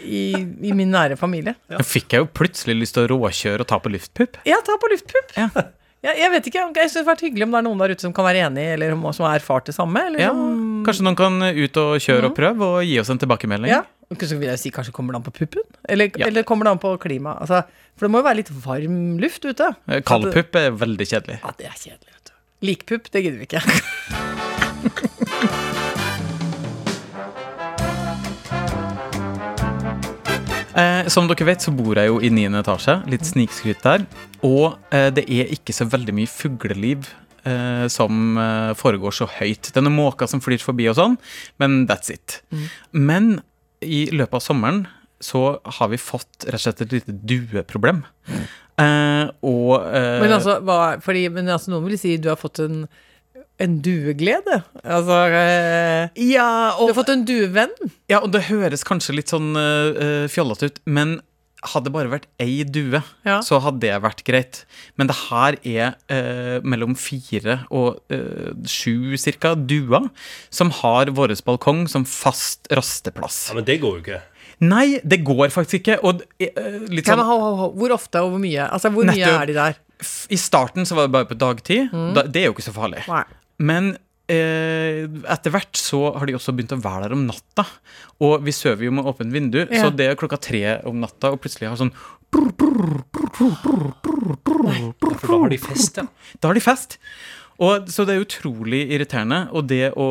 i, 0.00 0.22
i 0.64 0.72
min 0.74 0.90
nære 0.96 1.18
familie. 1.20 1.54
Nå 1.70 1.84
fikk 1.84 2.16
jeg 2.16 2.24
jo 2.24 2.30
plutselig 2.40 2.78
lyst 2.80 2.96
til 2.96 3.04
å 3.04 3.12
råkjøre 3.18 3.66
og 3.66 3.70
ta 3.74 3.78
på 3.84 3.92
luftpupp. 3.92 4.40
Ja, 4.48 4.58
ta 4.64 4.78
på 4.80 4.90
luftpupp. 4.94 5.36
Ja. 5.36 5.50
Ja, 6.04 6.12
jeg 6.20 6.30
vet 6.34 6.46
ikke, 6.50 6.60
jeg 6.76 6.90
synes 6.90 6.94
det 6.98 7.02
har 7.06 7.14
vært 7.14 7.22
hyggelig 7.24 7.44
om 7.46 7.54
det 7.54 7.58
er 7.62 7.64
noen 7.64 7.78
der 7.80 7.92
ute 7.94 8.04
som 8.04 8.12
kan 8.12 8.26
være 8.26 8.42
enig, 8.44 8.64
eller 8.74 8.92
om- 8.92 9.06
som 9.16 9.24
har 9.24 9.38
erfart 9.38 9.64
det 9.70 9.74
samme. 9.74 10.02
Eller 10.06 10.20
Ja, 10.20 10.32
kanskje 10.84 11.02
noen 11.06 11.16
kan 11.16 11.40
ut 11.42 11.76
og 11.80 11.96
kjøre 12.04 12.24
og 12.28 12.34
prøve 12.36 12.60
og 12.62 12.84
gi 12.84 12.98
oss 13.00 13.08
en 13.10 13.18
tilbakemelding. 13.18 13.68
ja. 13.72 13.82
Så 14.14 14.36
vil 14.38 14.48
jeg 14.50 14.58
si 14.60 14.70
kanskje 14.70 14.92
kommer 14.92 15.12
det 15.12 15.16
an 15.16 15.22
på 15.24 15.32
puppen? 15.32 15.62
Eller, 15.88 16.10
Ja. 16.14 16.26
eller 16.26 16.42
kommer 16.44 16.64
det 16.64 16.72
an 16.72 16.78
på 16.78 16.98
klima? 17.00 17.40
Altså, 17.40 17.64
for 17.96 18.06
det 18.06 18.12
må 18.12 18.18
jo 18.20 18.28
være 18.28 18.36
litt 18.36 18.50
varm 18.50 19.18
luft 19.18 19.42
ute. 19.44 19.74
Eh, 19.88 20.00
Kald 20.02 20.30
pupp 20.32 20.54
er 20.54 20.70
veldig 20.70 21.06
kjedelig. 21.08 21.40
Ja, 21.42 21.50
det 21.56 21.66
er 21.66 21.72
kjedelig, 21.72 22.12
vet 22.12 22.24
du. 22.30 22.32
Likpupp, 22.66 23.10
det 23.10 23.24
gidder 23.24 23.38
vi 23.38 23.46
ikke. 23.46 23.62
Eh, 30.74 31.06
som 31.12 31.28
dere 31.30 31.46
vet, 31.46 31.62
så 31.62 31.72
bor 31.74 31.98
jeg 31.98 32.10
jo 32.10 32.16
i 32.18 32.30
niende 32.34 32.62
etasje. 32.64 32.96
Litt 33.10 33.26
snikskryt 33.28 33.84
der. 33.84 34.06
Og 34.46 34.74
eh, 34.94 35.10
det 35.14 35.26
er 35.30 35.52
ikke 35.54 35.74
så 35.76 35.86
veldig 35.90 36.14
mye 36.16 36.30
fugleliv 36.30 37.06
eh, 37.46 37.86
som 37.92 38.40
eh, 38.40 38.72
foregår 38.78 39.14
så 39.14 39.28
høyt. 39.36 39.70
Det 39.70 39.78
er 39.78 39.86
noen 39.86 40.00
måker 40.00 40.30
som 40.30 40.42
flyr 40.44 40.62
forbi 40.64 40.88
og 40.90 40.98
sånn, 40.98 41.16
men 41.62 41.84
that's 41.90 42.10
it. 42.14 42.40
Men 42.90 43.38
i 43.84 44.06
løpet 44.10 44.40
av 44.40 44.44
sommeren 44.44 44.84
så 45.24 45.60
har 45.78 45.88
vi 45.92 46.00
fått 46.00 46.44
rett 46.48 46.58
og 46.58 46.64
slett 46.66 46.82
et 46.84 46.94
lite 46.98 47.14
dueproblem. 47.14 48.02
Eh, 48.80 49.26
og 49.46 49.74
eh, 49.86 50.20
Men 50.24 50.36
altså, 50.40 50.58
hva, 50.66 50.96
fordi, 51.04 51.28
men 51.32 51.48
altså, 51.54 51.70
noen 51.72 51.86
vil 51.86 52.00
si 52.00 52.16
du 52.18 52.32
har 52.32 52.40
fått 52.40 52.64
en 52.64 52.84
en 53.62 53.76
dueglede. 53.84 54.62
Altså 54.82 55.18
eh, 55.30 56.08
Ja, 56.32 56.48
Du 56.80 56.88
har 56.90 56.96
fått 56.96 57.12
en 57.14 57.24
duevenn. 57.28 57.70
Ja, 58.10 58.18
og 58.24 58.32
det 58.34 58.46
høres 58.48 58.82
kanskje 58.86 59.14
litt 59.20 59.30
sånn 59.30 59.52
eh, 59.56 60.26
fjollete 60.32 60.70
ut, 60.72 60.80
men 60.86 61.20
hadde 61.64 61.86
det 61.88 61.92
bare 61.94 62.10
vært 62.12 62.26
ei 62.44 62.58
due, 62.68 62.98
Ja. 63.24 63.38
så 63.40 63.56
hadde 63.64 63.80
det 63.86 63.94
vært 64.04 64.18
greit. 64.26 64.64
Men 65.00 65.08
det 65.08 65.14
her 65.30 65.56
er 65.64 65.94
eh, 66.12 66.58
mellom 66.60 66.92
fire 66.98 67.62
og 67.72 68.02
eh, 68.12 68.50
sju 68.68 69.14
cirka 69.16 69.54
duer 69.56 70.10
som 70.52 70.68
har 70.82 71.08
vår 71.16 71.32
balkong 71.46 71.86
som 71.88 72.04
fast 72.04 72.68
rasteplass. 72.70 73.46
Ja, 73.48 73.54
Men 73.56 73.64
det 73.70 73.78
går 73.80 73.96
jo 73.96 74.02
ikke. 74.04 74.20
Nei, 74.60 75.00
det 75.02 75.22
går 75.24 75.48
faktisk 75.54 75.80
ikke. 75.80 75.96
Og 76.04 76.20
eh, 76.36 76.52
litt 76.92 77.06
Ja, 77.08 77.14
sånn 77.14 77.22
men, 77.22 77.30
ho, 77.32 77.38
ho, 77.40 77.54
ho. 77.62 77.70
Hvor 77.80 77.94
ofte 77.96 78.20
og 78.26 78.34
hvor 78.34 78.42
mye? 78.44 78.68
Altså, 78.68 78.92
hvor 78.92 79.08
mye 79.08 79.16
Nettopp. 79.16 79.40
er 79.40 79.46
de 79.46 79.56
der? 79.56 79.80
f- 80.04 80.26
I 80.28 80.36
starten 80.36 80.84
så 80.86 80.98
var 81.00 81.08
det 81.08 81.14
bare 81.16 81.30
på 81.32 81.38
dagtid. 81.40 81.88
Da, 82.14 82.26
det 82.28 82.42
er 82.44 82.50
jo 82.50 82.58
ikke 82.58 82.66
så 82.68 82.76
farlig. 82.76 83.00
Nei. 83.08 83.24
Men 83.58 83.92
eh, 84.30 85.04
etter 85.30 85.52
hvert 85.54 85.76
så 85.78 86.00
har 86.16 86.26
de 86.26 86.34
også 86.38 86.54
begynt 86.56 86.72
å 86.76 86.80
være 86.82 87.06
der 87.08 87.14
om 87.16 87.26
natta. 87.28 87.66
Og 88.24 88.40
vi 88.46 88.54
sover 88.56 88.86
jo 88.88 88.94
med 88.96 89.04
åpent 89.10 89.32
vindu, 89.34 89.60
Ja. 89.68 89.84
så 89.84 89.90
det 89.94 90.08
er 90.10 90.16
klokka 90.18 90.40
tre 90.40 90.62
om 90.88 91.00
natta, 91.02 91.30
og 91.34 91.40
plutselig 91.44 91.68
har 91.70 91.76
sånn 91.80 91.92
Nei, 94.64 94.92
da 94.98 95.36
har 95.38 95.48
de 95.52 95.58
fest, 95.60 95.98
ja. 96.00 96.06
Da 96.40 96.48
har 96.50 96.56
de 96.58 96.62
fest. 96.64 96.98
Og, 97.62 97.86
så 97.92 98.02
det 98.08 98.16
er 98.16 98.24
utrolig 98.24 98.80
irriterende. 98.90 99.44
Og 99.54 99.68
det 99.70 99.92
å 99.94 100.06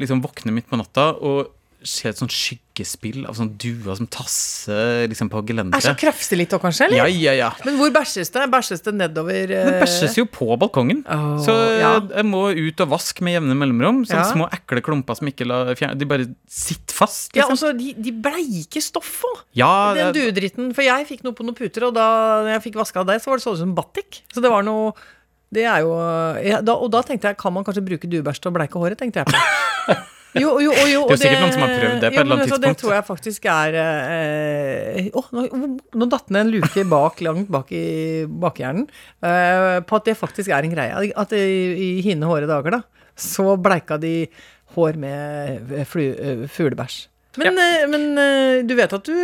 liksom 0.00 0.22
våkne 0.24 0.54
midt 0.56 0.66
på 0.70 0.78
natta 0.80 1.12
og 1.20 1.52
se 1.86 2.08
et 2.10 2.18
sånt 2.18 2.32
skyggespill 2.34 3.22
av 3.28 3.36
sånn 3.38 3.54
duer 3.60 3.96
som 3.96 4.06
tasser 4.10 5.06
liksom 5.08 5.30
på 5.32 5.38
Er 5.40 5.42
så 5.42 5.48
gelenderet 5.48 5.98
krafsig 6.00 6.36
litt 6.36 6.52
òg, 6.52 6.60
kanskje? 6.64 6.86
Eller? 6.88 6.98
Ja, 7.00 7.06
ja, 7.08 7.34
ja. 7.38 7.48
Men 7.64 7.78
hvor 7.78 7.92
bæsjes 7.94 8.32
det? 8.34 8.44
Bæsjes 8.52 8.84
det 8.84 8.94
nedover 8.98 9.54
uh... 9.54 9.62
Det 9.70 9.78
bæsjes 9.82 10.18
jo 10.18 10.26
på 10.28 10.48
balkongen. 10.60 11.00
Oh, 11.08 11.38
så 11.44 11.54
ja. 11.80 11.92
jeg 12.04 12.26
må 12.28 12.42
ut 12.52 12.82
og 12.84 12.92
vaske 12.92 13.24
med 13.24 13.38
jevne 13.38 13.56
mellomrom. 13.56 14.02
Sånne 14.08 14.26
Ja. 14.26 14.28
små 14.28 14.48
ekle 14.52 14.82
klumper 14.84 15.16
som 15.16 15.30
ikke 15.30 15.48
la 15.48 15.62
fjerne 15.78 15.96
De 16.00 16.08
bare 16.10 16.28
sitter 16.48 16.98
fast. 17.00 17.30
Ja, 17.32 17.46
Liksom. 17.48 17.56
og 17.56 17.62
så 17.62 17.72
de, 17.78 17.94
de 17.96 18.12
bleiker 18.28 18.84
stoff 18.84 19.24
òg. 19.30 19.40
Ja, 19.56 19.72
Den 19.96 20.12
det- 20.12 20.20
duedritten. 20.20 20.74
For 20.76 20.84
jeg 20.84 21.08
fikk 21.08 21.24
noe 21.24 21.32
på 21.36 21.46
noen 21.48 21.56
puter, 21.56 21.88
og 21.88 21.96
da 21.96 22.06
jeg 22.52 22.66
fikk 22.68 22.80
vaska 22.82 23.06
det, 23.08 23.22
så 23.24 23.32
var 23.32 23.40
det 23.40 23.46
sånn 23.48 23.56
ut 23.56 23.64
som 23.64 23.74
batik. 23.74 24.22
Så 24.34 24.44
det 24.44 24.52
var 24.52 24.62
noe 24.66 24.92
Det 25.50 25.64
er 25.66 25.80
jo 25.82 25.90
ja, 26.46 26.60
da, 26.62 26.76
Og 26.78 26.92
da 26.92 27.00
tenkte 27.02 27.26
jeg, 27.26 27.36
kan 27.40 27.52
man 27.52 27.64
kanskje 27.66 27.82
bruke 27.82 28.06
duebæsj 28.06 28.38
til 28.38 28.52
å 28.52 28.54
bleike 28.54 28.78
håret, 28.78 29.00
tenkte 29.00 29.24
jeg 29.24 29.32
på. 29.32 29.96
Jo, 30.38 30.52
jo, 30.62 30.70
jo, 30.86 31.00
Det 31.08 31.16
er 31.16 31.16
jo 31.16 31.18
sikkert 31.18 31.40
noen 31.42 31.54
som 31.54 31.64
har 31.64 31.72
prøvd 31.74 31.96
det 32.04 32.10
på 32.10 32.14
et 32.14 32.22
eller 32.22 32.36
annet 32.36 32.50
du 32.50 32.54
hva, 32.54 32.60
Det 32.62 32.72
tror 32.78 32.94
jeg 32.94 33.06
faktisk 33.08 33.48
er 33.50 33.78
eh, 33.80 35.08
oh, 35.18 35.26
nå, 35.34 35.46
nå 35.98 36.08
datt 36.12 36.30
ned 36.30 36.44
en 36.44 36.52
luke 36.54 36.84
bak, 36.92 37.22
langt 37.26 37.50
bak 37.50 37.72
i 37.74 37.84
bakhjernen. 38.44 38.86
eh, 39.26 39.80
på 39.82 39.98
at 39.98 40.06
det 40.06 40.16
faktisk 40.20 40.54
er 40.54 40.66
en 40.66 40.74
greie. 40.76 41.10
At 41.18 41.34
i, 41.34 41.44
i 41.74 41.90
hine 42.06 42.30
hårde 42.30 42.50
dager, 42.50 42.78
da, 42.78 43.06
så 43.18 43.56
bleika 43.58 43.98
de 44.00 44.14
hår 44.76 45.00
med 45.02 45.72
flu, 45.90 46.04
eh, 46.14 46.44
fuglebæsj. 46.46 47.00
Men, 47.40 47.58
ja. 47.58 47.86
men 47.90 48.06
eh, 48.18 48.60
du 48.66 48.74
vet 48.74 48.90
at 48.90 49.06
du 49.06 49.14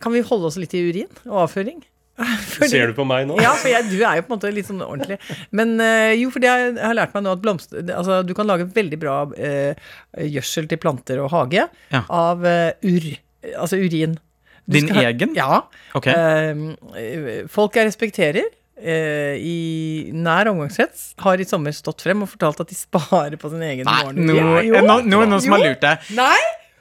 Kan 0.00 0.14
vi 0.14 0.22
holde 0.24 0.48
oss 0.48 0.56
litt 0.56 0.72
i 0.72 0.80
urin 0.88 1.10
og 1.26 1.42
avføring? 1.44 1.82
Fordi- 2.52 2.68
Ser 2.72 2.90
du 2.90 2.94
på 2.98 3.04
meg 3.06 3.26
nå? 3.30 3.36
Ja, 3.42 3.52
for 3.54 3.70
jeg, 3.70 3.86
du 3.92 3.96
er 4.02 4.18
jo 4.18 4.24
på 4.26 4.32
en 4.32 4.36
måte 4.38 4.50
litt 4.54 4.66
sånn 4.68 4.82
ordentlig. 4.84 5.18
Men 5.54 5.76
eh, 5.84 6.14
jo, 6.18 6.30
for 6.34 6.42
jeg 6.44 6.74
har 6.82 6.96
lært 6.98 7.14
meg 7.14 7.24
nå 7.26 7.34
at 7.36 7.42
blomster 7.44 7.84
Altså, 7.94 8.20
du 8.26 8.32
kan 8.38 8.48
lage 8.50 8.66
veldig 8.74 8.98
bra 9.02 9.16
eh, 9.38 9.78
gjødsel 10.26 10.66
til 10.70 10.80
planter 10.82 11.22
og 11.24 11.30
hage 11.36 11.68
Ja. 11.94 12.02
av 12.10 12.42
eh, 12.48 12.72
ur. 12.88 13.06
Altså 13.54 13.78
urin. 13.78 14.16
Du 14.68 14.74
Din 14.76 14.88
skal- 14.90 15.06
egen? 15.12 15.34
Ja. 15.38 15.62
Okay. 15.96 16.12
Eh, 16.12 17.46
folk 17.48 17.78
jeg 17.78 17.86
respekterer 17.88 18.42
eh, 18.78 19.38
i 19.40 20.10
nær 20.14 20.50
omgangskrets, 20.52 21.12
har 21.24 21.40
i 21.40 21.46
sommer 21.48 21.72
stått 21.74 22.02
frem 22.04 22.20
og 22.26 22.28
fortalt 22.34 22.60
at 22.66 22.68
de 22.74 22.76
sparer 22.78 23.38
på 23.40 23.50
sin 23.54 23.62
egen 23.64 23.86
Nei, 23.88 24.02
morgen. 24.04 24.28
Ja, 24.34 24.50
er 24.58 24.84
noen, 24.84 25.08
nå 25.08 25.22
er 25.22 25.24
det 25.24 25.32
noen 25.32 25.40
som 25.46 25.56
har 25.56 25.64
lurt 25.64 25.80
deg. 25.86 26.10
Nei! 26.18 26.36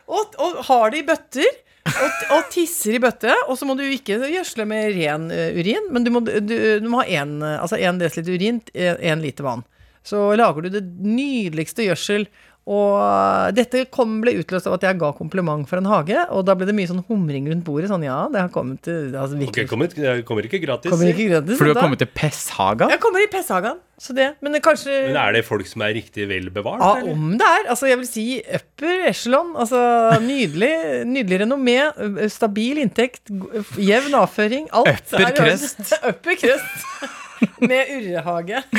Og, 0.08 0.36
og 0.42 0.60
har 0.68 0.92
det 0.94 1.00
i 1.02 1.08
bøtter. 1.08 1.56
Og, 1.88 2.22
og 2.36 2.52
tisser 2.54 2.98
i 2.98 3.02
bøtte. 3.04 3.34
Og 3.48 3.58
så 3.60 3.68
må 3.68 3.78
du 3.80 3.86
ikke 3.86 4.20
gjødsle 4.20 4.68
med 4.70 4.94
ren 4.98 5.32
eh, 5.34 5.56
urin, 5.58 5.90
men 5.94 6.06
du 6.06 6.12
må, 6.14 6.22
du, 6.26 6.56
du 6.84 6.88
må 6.92 7.02
ha 7.04 7.24
én 7.24 7.40
altså 7.46 7.80
en 7.80 8.02
desiliter 8.02 8.38
urin, 8.38 8.62
én 8.76 9.24
liter 9.24 9.48
vann. 9.48 9.66
Så 10.08 10.20
lager 10.40 10.64
du 10.64 10.70
det 10.72 10.84
nydeligste 11.04 11.84
gjødsel. 11.84 12.28
Og 12.68 12.98
eh, 13.00 13.50
dette 13.56 13.86
kom, 13.96 14.18
ble 14.24 14.34
utløst 14.42 14.68
av 14.68 14.76
at 14.76 14.84
jeg 14.84 15.00
ga 15.00 15.14
kompliment 15.16 15.64
for 15.70 15.80
en 15.80 15.88
hage, 15.88 16.20
og 16.36 16.44
da 16.48 16.56
ble 16.58 16.68
det 16.68 16.76
mye 16.76 16.90
sånn 16.90 17.04
humring 17.08 17.48
rundt 17.48 17.64
bordet. 17.68 17.88
Sånn 17.92 18.04
ja, 18.04 18.26
det 18.34 18.42
har 18.44 18.52
kommet 18.52 18.82
til 18.84 19.14
altså, 19.16 19.38
Ok, 19.40 19.46
virkelig, 19.46 19.68
kommer, 19.72 19.94
jeg 20.04 20.26
kommer 20.28 20.48
ikke 20.50 20.60
gratis. 20.66 20.92
kommer 20.92 21.14
ikke 21.14 21.30
gratis. 21.32 21.60
For 21.60 21.70
du 21.70 21.72
har 21.72 21.86
kommet 21.86 22.02
til 22.04 22.10
Pesshaga? 22.12 22.90
Jeg 22.92 23.00
kommer 23.04 23.24
i 23.24 23.30
Pesshagan. 23.32 23.80
så 23.98 24.14
det. 24.14 24.28
Men 24.44 24.54
det 24.54 24.62
kanskje 24.66 24.92
Men 25.08 25.16
er 25.22 25.38
det 25.38 25.46
folk 25.48 25.70
som 25.70 25.82
er 25.88 25.96
riktig 25.96 26.28
vel 26.30 26.50
bevart? 26.54 26.84
Ja, 26.84 26.98
eller? 27.00 27.16
om 27.16 27.38
det 27.40 27.48
er. 27.48 27.70
Altså, 27.72 27.88
jeg 27.88 28.02
vil 28.02 28.10
si 28.10 28.26
upper 28.60 29.08
echelon. 29.14 29.54
Altså, 29.56 29.80
nydelig, 30.28 30.74
nydelig 31.08 31.40
renommé, 31.46 31.78
stabil 32.30 32.84
inntekt, 32.84 33.32
jevn 33.80 34.20
avføring. 34.20 34.68
Alt 34.76 35.08
Upper 35.16 35.24
er 35.24 35.56
i 35.56 35.56
upper 36.12 36.36
crust. 36.44 37.24
Med 37.62 37.92
urrehage. 37.98 38.64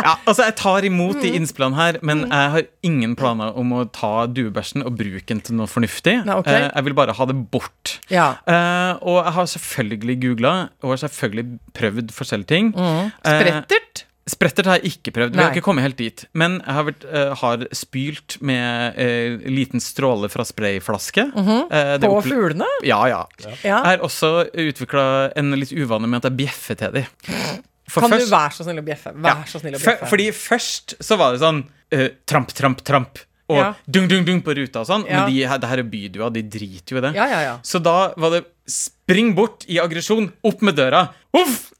Ja, 0.00 0.12
altså 0.24 0.44
Jeg 0.46 0.54
tar 0.56 0.84
imot 0.86 1.16
Mm. 1.18 1.22
de 1.22 1.30
innspillene 1.34 1.74
her, 1.76 1.96
men 2.06 2.20
jeg 2.30 2.50
har 2.54 2.62
ingen 2.86 3.16
planer 3.18 3.56
om 3.58 3.72
å 3.74 3.80
ta 3.92 4.26
duebæsjen 4.30 4.84
og 4.86 4.94
bruke 4.96 5.26
den 5.26 5.40
til 5.44 5.56
noe 5.58 5.66
fornuftig. 5.68 6.14
Nei, 6.24 6.36
okay. 6.38 6.60
Eh, 6.62 6.70
Jeg 6.76 6.84
vil 6.86 6.94
bare 6.94 7.12
ha 7.18 7.26
det 7.26 7.34
bort. 7.50 7.96
Ja. 8.08 8.28
Eh, 8.46 8.92
og 9.02 9.18
jeg 9.24 9.32
har 9.34 9.48
selvfølgelig 9.50 10.16
googla 10.22 10.52
og 10.82 10.94
har 10.94 11.00
selvfølgelig 11.02 11.58
prøvd 11.76 12.14
forskjellige 12.16 12.46
ting. 12.54 12.70
Mm. 12.72 13.10
Eh, 13.26 13.40
Sprettert. 13.42 14.04
Sprettert 14.30 14.68
har 14.70 14.78
jeg 14.78 14.92
ikke 14.94 15.10
prøvd. 15.16 15.34
Vi 15.34 15.42
har 15.42 15.50
ikke 15.50 15.64
kommet 15.66 15.82
helt 15.82 15.98
dit. 15.98 16.22
Men 16.38 16.60
jeg 16.62 16.74
har, 16.76 16.84
vært, 16.86 17.04
eh, 17.10 17.34
har 17.42 17.64
spylt 17.74 18.36
med 18.46 18.94
eh, 18.96 19.40
liten 19.50 19.82
stråle 19.82 20.30
fra 20.30 20.44
sprayflaske. 20.46 21.26
Eh, 21.34 21.96
det 21.98 22.06
På 22.08 22.22
fuglene. 22.22 22.68
Ja, 22.86 23.02
ja. 23.10 23.24
Ja. 23.64 23.82
Jeg 23.82 23.98
har 23.98 24.06
også 24.06 24.46
utvikla 24.54 25.32
en 25.36 25.50
litt 25.58 25.74
uvane 25.74 26.06
med 26.06 26.22
at 26.22 26.30
jeg 26.30 26.46
bjeffer 26.46 26.78
til 26.78 27.00
dem. 27.00 27.10
For 27.90 28.04
Kan 28.04 28.12
først- 28.14 28.30
du 28.30 28.36
være 28.36 28.54
så 28.56 28.64
snill 28.66 28.78
å 28.80 28.86
bjeffe? 28.86 29.12
Vær 29.16 29.34
Ja, 29.34 29.42
så 29.50 29.60
snill 29.62 29.74
å 29.76 29.80
for- 29.82 30.06
Fordi 30.12 30.28
først 30.36 30.94
så 31.02 31.18
var 31.18 31.32
det 31.34 31.40
sånn 31.42 31.64
uh, 31.92 32.08
tramp, 32.30 32.52
tramp, 32.54 32.84
tramp. 32.86 33.18
Og 33.50 33.56
Ja. 33.58 33.74
dung, 33.90 34.06
dung, 34.06 34.24
dung 34.24 34.40
på 34.46 34.54
ruta 34.54 34.80
og 34.84 34.86
sånn. 34.86 35.04
Ja. 35.10 35.24
Men 35.26 35.32
de, 35.34 35.40
det 35.58 35.68
her 35.68 35.78
er 35.82 35.82
bydua, 35.90 36.32
de 36.32 36.42
driter 36.46 36.94
jo 36.94 36.98
i 36.98 37.00
det. 37.08 37.14
Ja, 37.16 37.26
ja, 37.26 37.40
ja. 37.42 37.54
Så 37.66 37.82
da 37.82 38.12
var 38.16 38.30
det 38.36 38.44
spring 38.70 39.34
bort 39.34 39.64
i 39.68 39.80
aggresjon, 39.82 40.30
opp 40.46 40.62
med 40.62 40.76
døra. 40.76 41.08
Uff! 41.34 41.72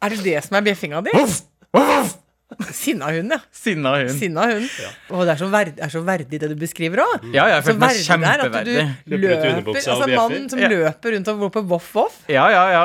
Er 0.00 0.08
det 0.12 0.22
det 0.24 0.44
som 0.44 0.56
er 0.56 0.62
bjeffinga 0.62 1.02
di? 1.04 1.10
Uff! 1.12 1.42
Uff! 1.76 2.16
Sinna 2.70 3.08
hund, 3.10 3.32
ja. 3.34 3.38
Sinna 3.50 3.92
hund. 3.98 4.12
Sinna 4.14 4.44
hund. 4.52 4.66
Å, 5.10 5.22
det 5.26 5.32
er 5.34 5.40
så, 5.40 5.46
verd, 5.50 5.80
er 5.82 5.90
så 5.90 6.02
verdig 6.06 6.38
det 6.38 6.50
du 6.52 6.54
beskriver 6.60 7.02
òg. 7.02 7.24
Ja, 7.34 7.48
jeg 7.50 7.64
Så 7.64 7.72
følte 7.72 7.80
meg 7.82 7.96
verdig 7.96 8.06
det 8.06 8.28
er 8.28 8.44
at 8.44 8.52
du 8.52 8.70
kjempeverdig. 8.70 8.76
Løper 9.10 9.48
løper 9.56 9.80
Altså 9.80 10.06
mannen 10.12 10.46
som 10.52 10.62
Ja. 10.62 10.68
løper 10.70 11.16
rundt 11.16 11.30
og 11.32 11.40
går 11.42 11.50
på 11.56 11.62
voff, 11.72 11.88
voff. 11.96 12.20
Ja, 12.30 12.44
ja, 12.54 12.62
ja. 12.70 12.84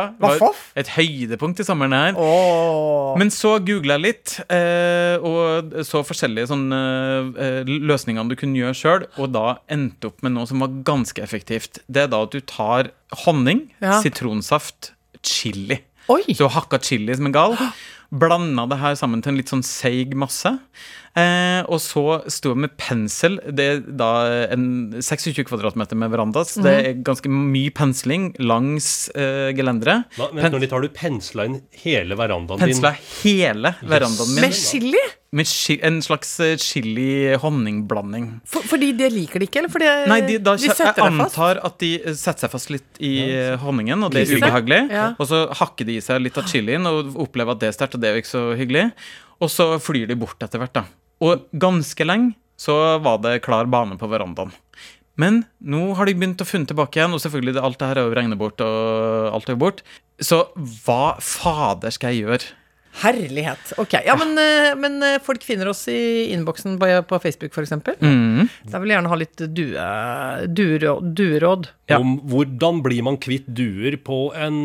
Et 0.82 0.90
høydepunkt 0.96 1.62
i 1.62 1.68
sommeren 1.68 1.94
her. 1.94 2.18
Oh. 2.18 3.14
Men 3.22 3.30
så 3.30 3.54
googla 3.62 4.00
jeg 4.00 4.06
litt, 4.08 4.34
eh, 4.50 5.22
og 5.22 5.78
så 5.86 6.02
forskjellige 6.10 6.50
sånne 6.50 6.82
eh, 7.38 7.62
løsninger 7.92 8.34
du 8.34 8.36
kunne 8.40 8.58
gjøre 8.58 8.78
sjøl, 8.82 9.08
og 9.22 9.32
da 9.38 9.46
endte 9.70 10.10
opp 10.10 10.26
med 10.26 10.34
noe 10.40 10.50
som 10.50 10.64
var 10.66 10.74
ganske 10.90 11.22
effektivt. 11.22 11.84
Det 11.86 12.08
er 12.08 12.12
da 12.12 12.24
at 12.26 12.34
du 12.34 12.42
tar 12.42 12.90
honning, 13.28 13.68
Ja. 13.82 14.02
sitronsaft, 14.02 14.94
chili. 15.22 15.84
Oi! 16.10 16.24
Så 16.34 16.50
hakka 16.50 16.80
chili 16.82 17.14
som 17.16 17.28
en 17.30 17.36
gal. 17.36 17.54
Blanda 18.12 18.66
det 18.68 18.78
her 18.82 18.96
sammen 19.00 19.22
til 19.24 19.32
en 19.32 19.38
litt 19.40 19.52
sånn 19.52 19.64
seig 19.64 20.12
masse. 20.20 20.52
Eh, 21.16 21.62
og 21.72 21.80
så 21.84 22.04
sto 22.32 22.52
jeg 22.54 22.60
med 22.66 22.74
pensel. 22.80 23.38
Det 23.48 23.68
er 23.68 23.80
da 24.00 24.10
en 24.52 24.66
26 25.00 25.46
kvadratmeter 25.48 25.96
med 26.00 26.12
veranda. 26.12 26.44
Så 26.48 26.64
det 26.66 26.74
er 26.82 27.00
ganske 27.08 27.32
mye 27.32 27.72
pensling 27.76 28.30
langs 28.44 29.08
eh, 29.16 29.52
gelenderet. 29.56 30.12
Vent 30.20 30.52
nå 30.56 30.60
litt, 30.64 30.76
har 30.76 30.84
du 30.84 30.92
pensla 30.96 31.48
inn 31.48 31.62
hele 31.86 32.20
verandaen 32.20 32.60
Pensla 32.62 32.94
din? 32.98 33.10
hele 33.24 33.76
verandaen 33.88 34.36
min 34.36 34.44
Med 34.48 34.56
chili? 34.60 35.02
Med 35.32 35.48
chi 35.48 35.78
en 35.88 36.02
slags 36.04 36.34
eh, 36.44 36.58
chili-honningblanding. 36.60 38.26
For, 38.52 38.66
fordi 38.68 38.92
de 39.00 39.08
liker 39.14 39.40
det 39.40 39.48
ikke, 39.48 39.62
eller 39.62 39.72
fordi 39.72 39.92
Nei, 40.12 40.20
de, 40.28 40.38
da, 40.44 40.58
de 40.60 40.68
jeg 40.68 40.76
setter 40.76 40.98
deg 41.00 41.20
fast? 41.22 41.38
antar 41.38 41.62
at 41.70 41.78
de 41.80 41.92
eh, 42.02 42.18
setter 42.20 42.46
seg 42.46 42.52
fast 42.52 42.74
litt 42.74 43.00
i 43.00 43.14
eh, 43.30 43.56
honningen, 43.62 44.04
og 44.04 44.12
det 44.12 44.26
er 44.26 44.42
ubehagelig. 44.42 44.82
Ja. 44.92 45.06
Og 45.16 45.30
så 45.32 45.46
hakker 45.62 45.88
de 45.88 45.96
i 45.96 46.04
seg 46.04 46.20
litt 46.26 46.40
av 46.42 46.52
chilien 46.52 46.88
og 46.90 47.16
opplever 47.24 47.56
at 47.56 47.64
det 47.64 47.72
er 47.72 47.78
sterkt, 47.80 47.96
og 47.96 48.04
det 48.04 48.12
er 48.12 48.20
jo 48.20 48.26
ikke 48.26 48.34
så 48.34 48.44
hyggelig. 48.60 48.86
Og 49.42 49.54
så 49.56 49.72
flyr 49.82 50.12
de 50.12 50.20
bort 50.20 50.44
etter 50.44 50.62
hvert, 50.62 50.76
da. 50.76 50.86
Og 51.24 51.48
ganske 51.56 52.08
lenge 52.08 52.36
så 52.60 52.76
var 53.02 53.24
det 53.24 53.40
klar 53.46 53.70
bane 53.72 53.96
på 53.98 54.10
verandaen. 54.12 54.52
Men 55.20 55.44
nå 55.60 55.94
har 55.98 56.08
de 56.08 56.16
begynt 56.18 56.42
å 56.44 56.48
funne 56.48 56.68
tilbake 56.70 57.00
igjen, 57.00 57.16
og 57.16 57.22
selvfølgelig 57.24 57.62
alt 57.62 57.80
det 57.80 57.88
her 57.90 58.00
er 58.02 58.08
jo 58.08 58.16
regnet 58.18 58.40
bort, 58.40 58.62
og 58.64 59.36
alt 59.36 59.50
er 59.50 59.56
jo 59.56 59.64
bort. 59.64 59.84
Så 60.22 60.44
hva 60.84 61.16
fader 61.24 61.94
skal 61.94 62.14
jeg 62.14 62.26
gjøre? 62.26 62.58
Herlighet. 63.02 63.72
Ok. 63.80 63.94
Ja, 64.06 64.16
men, 64.20 64.34
eh, 64.38 64.76
men 64.76 64.98
eh, 65.04 65.18
folk 65.24 65.44
finner 65.48 65.70
oss 65.72 65.86
i 65.88 66.28
innboksen 66.34 66.76
på, 66.82 66.90
på 67.08 67.20
Facebook, 67.24 67.54
f.eks. 67.56 67.72
Mm. 68.02 68.50
Da 68.68 68.80
vil 68.84 68.92
jeg 68.92 68.98
gjerne 69.00 69.12
ha 69.14 69.20
litt 69.22 69.44
due, 69.56 69.86
dueråd. 70.60 71.12
dueråd. 71.18 71.70
Ja. 71.90 72.00
Om 72.04 72.18
hvordan 72.30 72.82
blir 72.84 73.02
man 73.08 73.18
kvitt 73.18 73.48
duer 73.48 73.96
på 74.04 74.20
en 74.36 74.60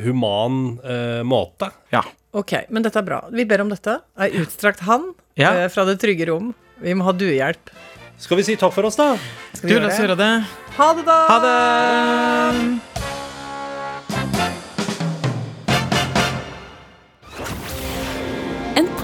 human 0.00 0.78
eh, 0.84 1.22
måte? 1.26 1.72
Ja. 1.92 2.04
Ok, 2.34 2.54
men 2.70 2.82
dette 2.86 2.98
er 3.02 3.06
bra. 3.06 3.20
Vi 3.30 3.44
ber 3.46 3.62
om 3.66 3.70
dette. 3.74 3.98
Ei 4.18 4.30
utstrakt 4.40 4.80
hand 4.88 5.12
Ja. 5.38 5.52
eh, 5.64 5.68
fra 5.68 5.84
det 5.84 5.98
trygge 6.02 6.26
rom. 6.30 6.54
Vi 6.82 6.94
må 6.94 7.04
ha 7.06 7.12
duehjelp. 7.14 7.70
Skal 8.18 8.38
vi 8.38 8.44
si 8.46 8.54
takk 8.56 8.72
for 8.72 8.86
oss, 8.86 8.96
da? 8.96 9.16
Skal 9.52 9.68
Du, 9.68 9.74
vi 9.74 9.80
la 9.82 9.88
oss 9.90 9.98
det? 9.98 10.06
gjøre 10.06 10.18
det. 10.22 10.32
Ha 10.78 10.90
det, 10.94 11.04
da! 11.06 11.20
Ha 11.30 11.38
det! 11.44 12.93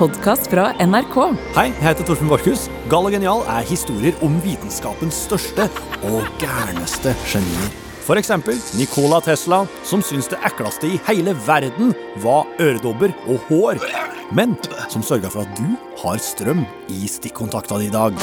Podkast 0.00 0.48
fra 0.48 0.70
NRK. 0.80 1.16
Hei, 1.52 1.66
jeg 1.68 1.84
heter 1.84 2.06
Torfinn 2.08 2.30
Borchhus. 2.30 2.68
Gal 2.88 3.04
og 3.04 3.12
genial 3.12 3.42
er 3.52 3.66
historier 3.68 4.16
om 4.24 4.38
vitenskapens 4.40 5.18
største 5.26 5.66
og 6.08 6.24
gærneste 6.40 7.12
genier. 7.28 7.74
For 8.06 8.16
eksempel 8.16 8.56
Nikola 8.78 9.20
Tesla, 9.22 9.60
som 9.86 10.00
syntes 10.00 10.30
det 10.32 10.40
ekleste 10.48 10.88
i 10.88 11.00
hele 11.10 11.34
verden 11.44 11.92
var 12.24 12.48
øredobber 12.62 13.12
og 13.28 13.44
hår, 13.50 13.82
men 14.32 14.56
som 14.88 15.04
sørga 15.04 15.28
for 15.32 15.44
at 15.44 15.60
du 15.60 15.76
har 16.00 16.22
strøm 16.24 16.64
i 16.88 17.04
stikkontakta 17.10 17.82
di 17.82 17.90
i 17.90 17.92
dag. 17.92 18.16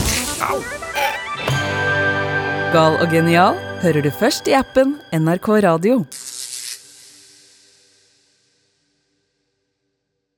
Gal 2.73 2.97
og 2.97 3.13
genial 3.13 3.61
hører 3.85 4.01
du 4.01 4.09
først 4.09 4.49
i 4.49 4.57
appen 4.57 4.97
NRK 5.13 5.53
Radio. 5.69 6.01